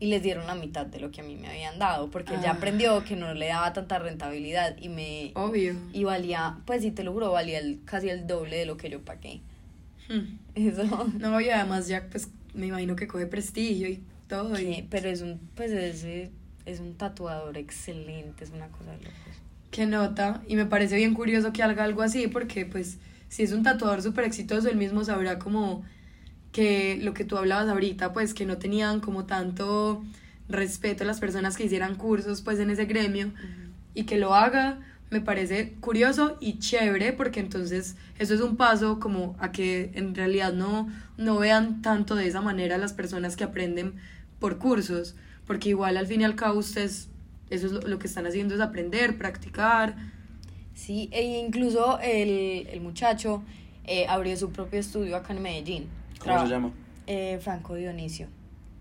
y 0.00 0.06
les 0.06 0.22
dieron 0.22 0.46
la 0.46 0.54
mitad 0.54 0.86
de 0.86 1.00
lo 1.00 1.10
que 1.10 1.22
a 1.22 1.24
mí 1.24 1.34
me 1.34 1.48
habían 1.48 1.78
dado. 1.78 2.10
Porque 2.10 2.34
ya 2.42 2.50
Ah. 2.50 2.54
aprendió 2.54 3.02
que 3.04 3.16
no 3.16 3.34
le 3.34 3.48
daba 3.48 3.72
tanta 3.72 3.98
rentabilidad 3.98 4.76
y 4.80 4.88
me. 4.88 5.32
Obvio. 5.34 5.74
Y 5.92 6.04
valía, 6.04 6.58
pues 6.66 6.82
sí 6.82 6.92
te 6.92 7.02
lo 7.02 7.12
juro, 7.12 7.32
valía 7.32 7.58
el- 7.58 7.80
casi 7.84 8.08
el 8.08 8.26
doble 8.28 8.56
de 8.58 8.66
lo 8.66 8.76
que 8.76 8.90
yo 8.90 9.00
pagué. 9.00 9.40
Hmm. 10.08 10.38
Eso. 10.54 10.82
No, 11.18 11.40
y 11.40 11.48
además 11.50 11.88
ya, 11.88 12.06
pues, 12.10 12.28
me 12.54 12.66
imagino 12.66 12.94
que 12.96 13.06
coge 13.08 13.26
prestigio 13.26 13.88
y 13.88 14.02
todo. 14.28 14.54
Sí, 14.56 14.76
Y 14.78 14.82
pero 14.82 15.08
es 15.08 15.22
un, 15.22 15.38
pues 15.56 15.70
es, 15.72 16.04
es 16.66 16.80
un 16.80 16.94
tatuador 16.94 17.56
excelente, 17.58 18.44
es 18.44 18.50
una 18.50 18.68
cosa 18.68 18.92
locos. 18.92 19.27
Qué 19.70 19.86
nota. 19.86 20.42
Y 20.48 20.56
me 20.56 20.66
parece 20.66 20.96
bien 20.96 21.14
curioso 21.14 21.52
que 21.52 21.62
haga 21.62 21.84
algo 21.84 22.02
así, 22.02 22.28
porque, 22.28 22.66
pues, 22.66 22.98
si 23.28 23.42
es 23.42 23.52
un 23.52 23.62
tatuador 23.62 24.02
súper 24.02 24.24
exitoso, 24.24 24.68
él 24.68 24.76
mismo 24.76 25.04
sabrá 25.04 25.38
como 25.38 25.84
que 26.52 26.98
lo 27.02 27.14
que 27.14 27.24
tú 27.24 27.36
hablabas 27.36 27.68
ahorita, 27.68 28.12
pues, 28.12 28.34
que 28.34 28.46
no 28.46 28.58
tenían 28.58 29.00
como 29.00 29.26
tanto 29.26 30.02
respeto 30.48 31.04
a 31.04 31.06
las 31.06 31.20
personas 31.20 31.56
que 31.56 31.64
hicieran 31.64 31.94
cursos, 31.96 32.42
pues, 32.42 32.58
en 32.58 32.70
ese 32.70 32.86
gremio. 32.86 33.32
y 33.94 34.04
que 34.04 34.18
lo 34.18 34.34
haga 34.34 34.78
me 35.10 35.20
parece 35.20 35.74
curioso 35.80 36.36
y 36.40 36.58
chévere 36.58 37.12
porque 37.12 37.40
entonces 37.40 37.96
eso 38.18 38.34
es 38.34 38.40
un 38.40 38.56
paso 38.56 39.00
como 39.00 39.36
a 39.38 39.52
que 39.52 39.90
en 39.94 40.14
realidad 40.14 40.52
no, 40.52 40.88
no 41.16 41.38
vean 41.38 41.80
tanto 41.82 42.14
de 42.14 42.26
esa 42.26 42.40
manera 42.40 42.74
a 42.74 42.78
las 42.78 42.92
personas 42.92 43.36
que 43.36 43.44
aprenden 43.44 43.94
por 44.38 44.58
cursos, 44.58 45.16
porque 45.46 45.70
igual 45.70 45.96
al 45.96 46.06
fin 46.06 46.20
y 46.20 46.24
al 46.24 46.36
cabo 46.36 46.58
ustedes, 46.58 47.08
eso 47.50 47.66
es 47.66 47.72
lo, 47.72 47.80
lo 47.82 47.98
que 47.98 48.06
están 48.06 48.26
haciendo 48.26 48.54
es 48.54 48.60
aprender, 48.60 49.16
practicar. 49.18 49.96
Sí, 50.74 51.08
e 51.12 51.22
incluso 51.38 51.98
el, 52.00 52.68
el 52.70 52.80
muchacho 52.80 53.42
eh, 53.84 54.06
abrió 54.08 54.36
su 54.36 54.50
propio 54.50 54.78
estudio 54.80 55.16
acá 55.16 55.32
en 55.32 55.42
Medellín. 55.42 55.88
¿Cómo 56.20 56.24
Traba- 56.34 56.42
se 56.46 56.50
llama? 56.52 56.70
Eh, 57.06 57.38
Franco 57.42 57.74
Dionisio. 57.74 58.28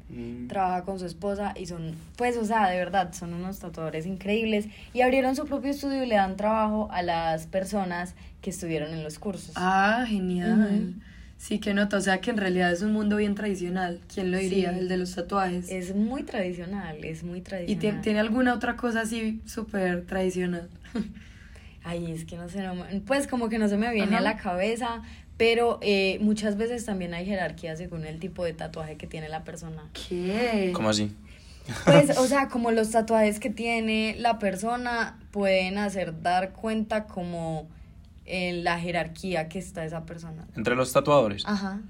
Mm. 0.09 0.47
Trabaja 0.47 0.83
con 0.83 0.99
su 0.99 1.05
esposa 1.05 1.53
y 1.57 1.65
son, 1.65 1.95
pues, 2.15 2.37
o 2.37 2.45
sea, 2.45 2.69
de 2.69 2.77
verdad, 2.77 3.13
son 3.13 3.33
unos 3.33 3.59
tatuadores 3.59 4.05
increíbles. 4.05 4.67
Y 4.93 5.01
abrieron 5.01 5.35
su 5.35 5.45
propio 5.45 5.71
estudio 5.71 6.03
y 6.03 6.07
le 6.07 6.15
dan 6.15 6.37
trabajo 6.37 6.87
a 6.91 7.01
las 7.01 7.47
personas 7.47 8.15
que 8.41 8.49
estuvieron 8.51 8.93
en 8.93 9.03
los 9.03 9.17
cursos. 9.19 9.51
Ah, 9.57 10.05
genial. 10.07 10.93
Ujú. 10.93 11.01
Sí, 11.37 11.59
que 11.59 11.73
nota, 11.73 11.97
o 11.97 12.01
sea 12.01 12.19
que 12.19 12.31
en 12.31 12.37
realidad 12.37 12.71
es 12.71 12.81
un 12.81 12.91
mundo 12.93 13.17
bien 13.17 13.35
tradicional. 13.35 13.99
¿Quién 14.13 14.31
lo 14.31 14.37
diría? 14.39 14.73
Sí. 14.73 14.79
El 14.79 14.87
de 14.89 14.97
los 14.97 15.13
tatuajes. 15.15 15.69
Es 15.69 15.95
muy 15.95 16.23
tradicional, 16.23 16.97
es 17.03 17.23
muy 17.23 17.39
¿Y 17.39 17.41
tradicional. 17.41 17.97
tie- 17.99 18.01
tiene 18.01 18.19
alguna 18.19 18.53
otra 18.53 18.75
cosa 18.75 19.01
así 19.01 19.41
súper 19.45 20.05
tradicional? 20.05 20.67
Ay, 21.83 22.11
es 22.11 22.25
que 22.25 22.35
no 22.37 22.49
sé, 22.49 22.61
no 22.63 22.75
me- 22.75 22.99
pues 23.01 23.27
como 23.27 23.49
que 23.49 23.59
no 23.59 23.69
se 23.69 23.77
me 23.77 23.91
viene 23.93 24.15
Ajá. 24.15 24.17
a 24.17 24.21
la 24.21 24.37
cabeza, 24.37 25.01
pero 25.37 25.79
eh, 25.81 26.17
muchas 26.21 26.57
veces 26.57 26.83
también 26.85 27.13
hay 27.13 27.25
jerarquía 27.25 27.75
según 27.77 28.05
el 28.05 28.19
tipo 28.19 28.43
de 28.43 28.53
tatuaje 28.53 28.97
que 28.97 29.07
tiene 29.07 29.29
la 29.29 29.43
persona. 29.43 29.83
¿Qué? 29.93 30.71
¿Cómo 30.73 30.89
así? 30.89 31.11
Pues, 31.85 32.17
o 32.17 32.25
sea, 32.27 32.47
como 32.49 32.71
los 32.71 32.89
tatuajes 32.91 33.39
que 33.39 33.49
tiene 33.51 34.15
la 34.19 34.39
persona 34.39 35.17
pueden 35.31 35.77
hacer 35.77 36.21
dar 36.23 36.51
cuenta 36.53 37.05
como 37.05 37.69
en 38.27 38.63
la 38.63 38.79
jerarquía 38.79 39.49
que 39.49 39.59
está 39.59 39.85
esa 39.85 40.05
persona. 40.05 40.45
Entre 40.55 40.75
los 40.75 40.91
tatuadores. 40.93 41.43
Ajá. 41.45 41.81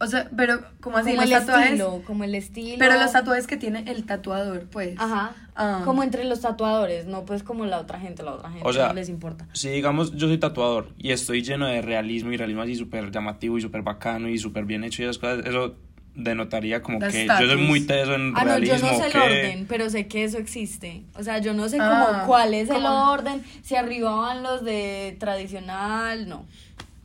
O 0.00 0.06
sea, 0.06 0.30
pero 0.36 0.60
como 0.80 0.96
así, 0.96 1.10
como 1.10 1.22
los 1.22 1.30
el 1.30 1.38
tatuajes. 1.38 1.70
estilo, 1.70 2.02
como 2.06 2.24
el 2.24 2.34
estilo. 2.34 2.76
Pero 2.78 3.00
los 3.00 3.12
tatuajes 3.12 3.46
que 3.46 3.56
tiene 3.56 3.84
el 3.88 4.04
tatuador, 4.04 4.68
pues. 4.70 4.94
Ajá. 4.98 5.34
Ah. 5.56 5.82
Como 5.84 6.04
entre 6.04 6.24
los 6.24 6.40
tatuadores, 6.40 7.06
no 7.06 7.24
pues 7.24 7.42
como 7.42 7.66
la 7.66 7.80
otra 7.80 7.98
gente, 7.98 8.22
la 8.22 8.34
otra 8.34 8.48
gente 8.48 8.66
O 8.66 8.72
sea, 8.72 8.88
no 8.88 8.94
les 8.94 9.08
importa. 9.08 9.48
Si 9.52 9.68
digamos 9.68 10.12
yo 10.12 10.28
soy 10.28 10.38
tatuador 10.38 10.94
y 10.98 11.10
estoy 11.10 11.42
lleno 11.42 11.66
de 11.66 11.82
realismo 11.82 12.32
y 12.32 12.36
realismo 12.36 12.62
así 12.62 12.76
súper 12.76 13.10
llamativo 13.10 13.58
y 13.58 13.60
súper 13.60 13.82
bacano 13.82 14.28
y 14.28 14.38
súper 14.38 14.66
bien 14.66 14.84
hecho 14.84 15.02
y 15.02 15.06
esas 15.06 15.18
cosas, 15.18 15.44
eso 15.44 15.74
denotaría 16.18 16.82
como 16.82 16.98
que 16.98 17.26
yo 17.26 17.46
soy 17.46 17.56
muy 17.56 17.80
teso 17.86 18.14
en 18.14 18.32
Ah, 18.36 18.44
no, 18.44 18.58
yo 18.58 18.74
realismo. 18.74 18.90
no 18.92 18.98
sé 18.98 19.06
el 19.06 19.12
¿qué? 19.12 19.18
orden, 19.18 19.66
pero 19.68 19.88
sé 19.88 20.06
que 20.08 20.24
eso 20.24 20.36
existe. 20.38 21.02
O 21.14 21.22
sea, 21.22 21.38
yo 21.38 21.54
no 21.54 21.68
sé 21.68 21.78
Ah, 21.80 22.08
como 22.12 22.26
cuál 22.26 22.52
es 22.54 22.68
el 22.68 22.84
orden, 22.84 23.42
si 23.62 23.76
arriba 23.76 24.14
van 24.14 24.42
los 24.42 24.64
de 24.64 25.16
tradicional, 25.18 26.28
no. 26.28 26.44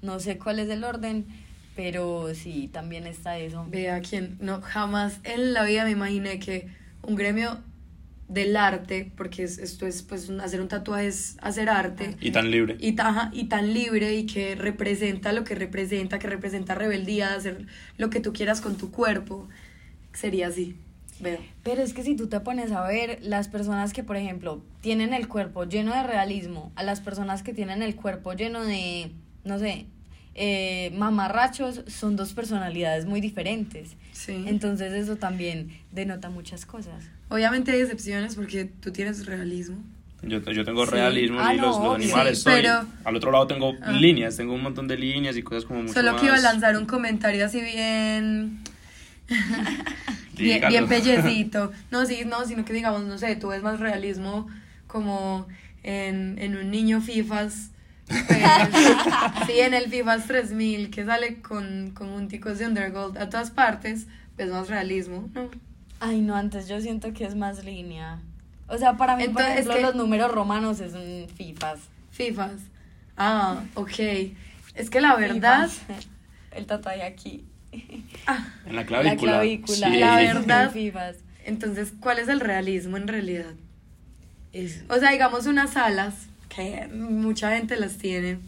No 0.02 0.20
sé 0.20 0.38
cuál 0.38 0.60
es 0.60 0.70
el 0.70 0.84
orden, 0.84 1.26
pero 1.76 2.34
sí, 2.36 2.70
también 2.74 3.08
está 3.08 3.38
eso. 3.38 3.66
Vea 3.70 4.02
quién. 4.02 4.38
No, 4.42 4.62
jamás 4.62 5.20
en 5.24 5.54
la 5.54 5.64
vida 5.64 5.86
me 5.86 5.92
imaginé 5.92 6.40
que 6.40 6.68
un 7.04 7.16
gremio 7.16 7.60
del 8.28 8.56
arte, 8.56 9.12
porque 9.18 9.44
es- 9.44 9.58
esto 9.58 9.86
es, 9.86 10.02
pues, 10.02 10.30
hacer 10.30 10.62
un 10.62 10.68
tatuaje 10.68 11.08
es 11.08 11.38
hacer 11.42 11.70
arte. 11.70 12.16
Y 12.22 12.32
tan 12.32 12.50
libre. 12.52 12.78
y, 12.80 12.94
taja, 12.94 13.30
y 13.34 13.46
tan 13.46 13.74
libre 13.74 14.16
y 14.16 14.26
que 14.26 14.56
representa 14.56 15.32
lo 15.34 15.44
que 15.44 15.56
representa, 15.56 16.20
que 16.20 16.28
representa 16.28 16.76
rebeldía, 16.76 17.36
hacer 17.36 17.68
lo 17.98 18.10
que 18.10 18.20
tú 18.20 18.34
quieras 18.34 18.62
con 18.62 18.78
tu 18.78 18.92
cuerpo, 18.92 19.48
sería 20.14 20.48
así. 20.48 20.76
Veo. 21.20 21.38
Pero 21.64 21.82
es 21.84 21.94
que 21.94 22.04
si 22.04 22.16
tú 22.16 22.28
te 22.28 22.40
pones 22.40 22.72
a 22.72 22.86
ver, 22.88 23.20
las 23.22 23.48
personas 23.48 23.94
que, 23.94 24.04
por 24.04 24.18
ejemplo, 24.18 24.64
tienen 24.82 25.14
el 25.14 25.28
cuerpo 25.28 25.64
lleno 25.66 25.94
de 25.94 26.04
realismo, 26.04 26.72
a 26.76 26.84
las 26.84 27.02
personas 27.02 27.44
que 27.44 27.54
tienen 27.54 27.84
el 27.84 27.96
cuerpo 27.96 28.34
lleno 28.34 28.64
de, 28.66 29.12
no 29.46 29.60
sé, 29.60 29.86
eh, 30.36 30.92
mamarrachos, 30.98 31.82
son 31.88 32.16
dos 32.16 32.34
personalidades 32.34 33.06
muy 33.06 33.22
diferentes. 33.22 33.96
Sí. 34.12 34.44
Entonces 34.48 34.94
eso 34.94 35.16
también 35.18 35.70
denota 35.92 36.30
muchas 36.30 36.66
cosas. 36.66 37.04
Obviamente 37.30 37.72
hay 37.72 37.82
excepciones 37.82 38.36
porque 38.36 38.66
tú 38.66 38.92
tienes 38.92 39.26
realismo. 39.26 39.78
Yo, 40.22 40.40
yo 40.40 40.64
tengo 40.64 40.86
Sí. 40.86 40.92
realismo 40.92 41.38
Ah, 41.42 41.54
y 41.54 41.58
los, 41.58 41.78
no, 41.80 41.86
los 41.86 41.96
animales 41.96 42.38
Sí, 42.38 42.44
soy. 42.46 42.54
pero- 42.62 42.86
Al 43.04 43.16
otro 43.16 43.32
lado 43.32 43.46
tengo 43.48 43.74
Ah. 43.82 43.92
líneas, 43.92 44.38
tengo 44.38 44.54
un 44.54 44.64
montón 44.64 44.88
de 44.88 44.98
líneas 44.98 45.36
y 45.36 45.44
cosas 45.44 45.66
como 45.66 45.82
mucho 45.82 45.94
Solo 45.94 46.14
más... 46.14 46.22
que 46.22 46.28
iba 46.28 46.36
a 46.38 46.40
lanzar 46.40 46.78
un 46.78 46.86
comentario 46.86 47.46
así 47.46 47.60
bien... 47.62 48.60
bien, 50.38 50.62
bien 50.68 50.88
pellecito. 50.88 51.72
No, 51.92 52.06
sí, 52.06 52.24
no, 52.26 52.46
sino 52.46 52.66
que 52.66 52.74
digamos, 52.74 53.04
no 53.04 53.18
sé, 53.18 53.36
tú 53.36 53.50
ves 53.50 53.62
más 53.64 53.80
realismo 53.80 54.48
como 54.88 55.48
en, 55.84 56.38
en 56.40 56.56
un 56.58 56.72
niño 56.72 57.02
FIFAs. 57.02 57.70
Pues, 58.08 58.20
sí, 59.48 59.60
en 59.60 59.74
el 59.74 59.90
FIFAs 59.90 60.28
3000 60.28 60.90
que 60.90 61.06
sale 61.06 61.42
con, 61.42 61.92
con 61.92 62.10
un 62.10 62.28
ticos 62.28 62.60
de 62.60 62.68
Undergold 62.68 63.18
a 63.18 63.30
todas 63.30 63.52
partes, 63.52 64.08
ves 64.38 64.50
más 64.50 64.68
realismo, 64.70 65.30
¿no? 65.34 65.50
Ay, 66.00 66.22
no, 66.22 66.36
antes 66.36 66.68
yo 66.68 66.82
siento 66.82 67.14
que 67.14 67.26
es 67.26 67.36
más 67.36 67.64
línea. 67.64 68.20
O 68.68 68.78
sea, 68.78 68.98
para 68.98 69.16
mí, 69.16 69.24
Entonces, 69.24 69.46
por 69.46 69.54
ejemplo, 69.54 69.74
es 69.74 69.78
que- 69.80 69.86
los 69.86 69.96
números 69.96 70.32
romanos 70.32 70.80
es 70.80 70.94
un 70.94 71.28
FIFAs. 71.36 71.80
FIFAs. 72.12 72.62
Ah, 73.18 73.64
ok. 73.76 74.00
Es 74.76 74.90
que 74.90 75.00
la 75.02 75.16
verdad, 75.16 75.70
FIFAs. 75.70 76.08
El 76.56 76.66
tatuaje 76.66 77.04
aquí. 77.04 77.46
En 77.72 78.76
la 78.76 78.82
La 78.82 78.86
clavícula. 78.86 79.32
clavícula. 79.34 79.88
Sí. 79.90 79.98
La 80.00 80.22
es 80.22 80.34
verdad- 80.34 80.72
FIFAs. 80.72 81.16
entonces, 81.46 81.94
¿cuál 82.00 82.20
es 82.20 82.28
el 82.28 82.40
realismo 82.40 82.98
en 82.98 83.08
realidad? 83.08 83.54
Es- 84.52 84.84
O 84.90 84.98
sea, 85.00 85.12
digamos 85.12 85.46
unas 85.48 85.76
alas, 85.78 86.14
que 86.56 86.88
mucha 86.94 87.56
gente 87.58 87.76
las 87.78 87.98
tiene. 87.98 88.40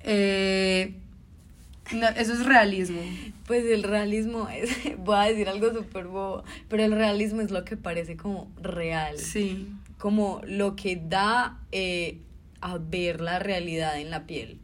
Eh, 0.00 0.94
no, 1.92 2.08
eso 2.08 2.32
es 2.34 2.44
realismo. 2.46 3.00
Pues 3.46 3.64
el 3.64 3.82
realismo 3.82 4.48
es, 4.48 4.70
voy 4.98 5.16
a 5.16 5.22
decir 5.22 5.48
algo 5.48 5.72
súper 5.72 6.06
bobo, 6.06 6.44
pero 6.68 6.84
el 6.84 6.92
realismo 6.92 7.40
es 7.40 7.50
lo 7.50 7.64
que 7.64 7.76
parece 7.76 8.16
como 8.16 8.50
real, 8.62 9.18
Sí. 9.18 9.68
como 9.98 10.40
lo 10.46 10.76
que 10.76 10.96
da 10.96 11.58
eh, 11.72 12.18
a 12.60 12.78
ver 12.78 13.20
la 13.20 13.38
realidad 13.38 13.98
en 14.00 14.10
la 14.10 14.26
piel. 14.26 14.58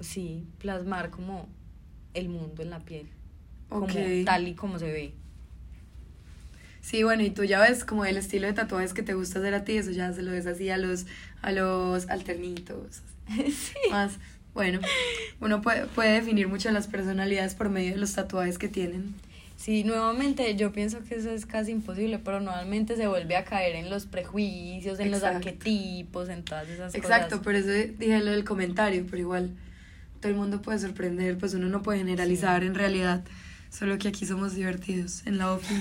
Sí, 0.00 0.44
plasmar 0.58 1.10
como 1.10 1.48
el 2.14 2.28
mundo 2.28 2.62
en 2.62 2.70
la 2.70 2.80
piel, 2.80 3.06
como 3.68 3.84
Ok. 3.86 3.92
tal 4.24 4.48
y 4.48 4.54
como 4.54 4.78
se 4.78 4.86
ve. 4.90 5.12
Sí, 6.90 7.04
bueno, 7.04 7.22
y 7.22 7.30
tú 7.30 7.44
ya 7.44 7.60
ves 7.60 7.84
como 7.84 8.04
el 8.04 8.16
estilo 8.16 8.48
de 8.48 8.52
tatuajes 8.52 8.94
que 8.94 9.04
te 9.04 9.14
gusta 9.14 9.38
hacer 9.38 9.54
a 9.54 9.62
ti, 9.62 9.76
eso 9.76 9.92
ya 9.92 10.12
se 10.12 10.22
lo 10.22 10.32
ves 10.32 10.46
así 10.46 10.70
a 10.70 10.76
los, 10.76 11.06
a 11.40 11.52
los 11.52 12.08
alternitos. 12.08 13.02
Más, 13.92 14.14
bueno, 14.54 14.80
uno 15.40 15.62
puede, 15.62 15.86
puede 15.86 16.14
definir 16.14 16.48
mucho 16.48 16.68
las 16.72 16.88
personalidades 16.88 17.54
por 17.54 17.68
medio 17.68 17.92
de 17.92 17.98
los 17.98 18.12
tatuajes 18.14 18.58
que 18.58 18.66
tienen. 18.66 19.14
Sí, 19.56 19.84
nuevamente 19.84 20.56
yo 20.56 20.72
pienso 20.72 21.04
que 21.04 21.14
eso 21.14 21.30
es 21.30 21.46
casi 21.46 21.70
imposible, 21.70 22.18
pero 22.18 22.40
nuevamente 22.40 22.96
se 22.96 23.06
vuelve 23.06 23.36
a 23.36 23.44
caer 23.44 23.76
en 23.76 23.88
los 23.88 24.06
prejuicios, 24.06 24.98
en 24.98 25.12
los 25.12 25.18
Exacto. 25.22 25.48
arquetipos, 25.48 26.28
en 26.28 26.42
todas 26.42 26.68
esas 26.68 26.92
Exacto, 26.96 27.36
cosas. 27.36 27.44
por 27.44 27.54
eso 27.54 27.68
dije 27.68 28.18
lo 28.18 28.32
del 28.32 28.42
comentario, 28.42 29.04
pero 29.08 29.18
igual 29.18 29.50
todo 30.18 30.32
el 30.32 30.36
mundo 30.36 30.60
puede 30.60 30.80
sorprender, 30.80 31.38
pues 31.38 31.54
uno 31.54 31.68
no 31.68 31.82
puede 31.82 31.98
generalizar 31.98 32.64
en 32.64 32.74
realidad, 32.74 33.22
solo 33.70 33.98
que 33.98 34.08
aquí 34.08 34.26
somos 34.26 34.54
divertidos 34.54 35.22
en 35.26 35.38
la 35.38 35.52
OFI. 35.52 35.74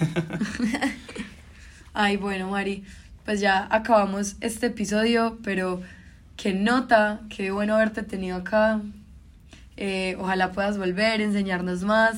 Ay, 1.94 2.18
bueno, 2.18 2.50
Mari, 2.50 2.84
pues 3.26 3.40
ya 3.42 3.68
acabamos 3.72 4.36
este 4.42 4.68
episodio, 4.68 5.40
pero 5.44 5.82
qué 6.38 6.54
nota, 6.54 7.22
qué 7.30 7.52
bueno 7.52 7.76
haberte 7.76 8.04
tenido 8.04 8.38
acá. 8.38 8.82
Eh, 9.78 10.16
ojalá 10.20 10.52
puedas 10.52 10.78
volver, 10.78 11.22
enseñarnos 11.22 11.84
más. 11.84 12.18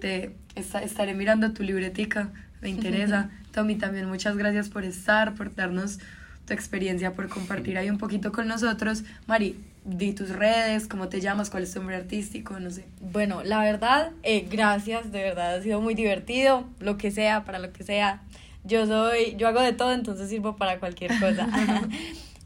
Te 0.00 0.34
esta- 0.54 0.82
estaré 0.82 1.14
mirando 1.14 1.52
tu 1.52 1.62
libretica, 1.62 2.30
me 2.60 2.68
interesa. 2.68 3.30
Tommy, 3.52 3.76
también 3.76 4.06
muchas 4.08 4.36
gracias 4.36 4.68
por 4.70 4.84
estar, 4.84 5.34
por 5.34 5.54
darnos 5.54 5.98
tu 6.46 6.54
experiencia, 6.54 7.12
por 7.12 7.28
compartir 7.28 7.76
ahí 7.78 7.88
un 7.90 7.98
poquito 7.98 8.32
con 8.32 8.48
nosotros. 8.48 9.04
Mari, 9.26 9.56
di 9.84 10.12
tus 10.12 10.30
redes, 10.30 10.86
cómo 10.86 11.08
te 11.08 11.20
llamas, 11.20 11.50
cuál 11.50 11.64
es 11.64 11.72
tu 11.72 11.80
nombre 11.80 11.96
artístico, 11.96 12.58
no 12.60 12.70
sé. 12.70 12.86
Bueno, 13.00 13.42
la 13.42 13.60
verdad, 13.60 14.12
eh, 14.22 14.46
gracias, 14.50 15.10
de 15.10 15.22
verdad 15.22 15.56
ha 15.56 15.62
sido 15.62 15.80
muy 15.80 15.94
divertido, 15.94 16.64
lo 16.78 16.98
que 16.98 17.10
sea, 17.10 17.44
para 17.44 17.58
lo 17.58 17.72
que 17.72 17.84
sea. 17.84 18.22
Yo 18.64 18.86
soy, 18.86 19.34
yo 19.36 19.48
hago 19.48 19.60
de 19.60 19.72
todo, 19.72 19.92
entonces 19.92 20.28
sirvo 20.28 20.56
para 20.56 20.78
cualquier 20.78 21.18
cosa. 21.18 21.48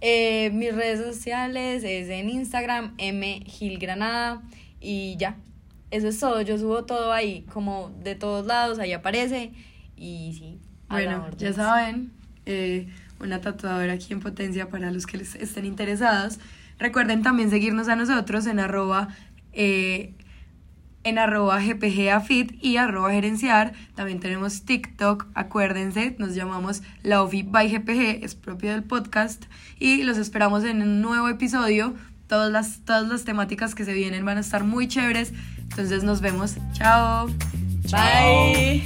Eh, 0.02 0.50
mis 0.52 0.74
redes 0.74 1.00
sociales 1.00 1.82
es 1.82 2.10
en 2.10 2.28
Instagram, 2.28 2.94
mgilgranada, 2.98 4.42
y 4.78 5.16
ya, 5.16 5.36
eso 5.90 6.08
es 6.08 6.20
todo, 6.20 6.42
yo 6.42 6.58
subo 6.58 6.84
todo 6.84 7.14
ahí, 7.14 7.46
como 7.50 7.90
de 8.04 8.14
todos 8.14 8.44
lados, 8.44 8.78
ahí 8.78 8.92
aparece, 8.92 9.52
y 9.96 10.34
sí. 10.38 10.60
Bueno, 10.90 11.26
ya 11.38 11.54
saben, 11.54 12.12
eh, 12.44 12.88
una 13.20 13.40
tatuadora 13.40 13.94
aquí 13.94 14.12
en 14.12 14.20
potencia 14.20 14.68
para 14.68 14.90
los 14.90 15.06
que 15.06 15.16
les 15.16 15.34
estén 15.34 15.64
interesados. 15.64 16.38
Recuerden 16.78 17.22
también 17.22 17.50
seguirnos 17.50 17.88
a 17.88 17.96
nosotros 17.96 18.46
en 18.46 18.58
arroba, 18.58 19.08
eh, 19.52 20.14
en 21.04 21.18
arroba 21.18 21.60
gpgafit 21.60 22.62
y 22.62 22.76
arroba 22.76 23.12
gerenciar. 23.12 23.72
También 23.94 24.20
tenemos 24.20 24.64
TikTok, 24.64 25.26
acuérdense, 25.34 26.16
nos 26.18 26.34
llamamos 26.34 26.82
Laofi 27.02 27.42
by 27.42 27.68
GPG, 27.70 28.24
es 28.24 28.34
propio 28.34 28.72
del 28.72 28.82
podcast. 28.82 29.44
Y 29.78 30.02
los 30.02 30.18
esperamos 30.18 30.64
en 30.64 30.82
un 30.82 31.00
nuevo 31.00 31.28
episodio. 31.28 31.94
Todas 32.28 32.50
las, 32.50 32.80
todas 32.84 33.08
las 33.08 33.24
temáticas 33.24 33.74
que 33.74 33.84
se 33.84 33.92
vienen 33.92 34.24
van 34.24 34.36
a 34.36 34.40
estar 34.40 34.64
muy 34.64 34.88
chéveres. 34.88 35.32
Entonces 35.58 36.02
nos 36.02 36.20
vemos. 36.20 36.56
Chao. 36.72 37.28
Bye. 37.90 38.82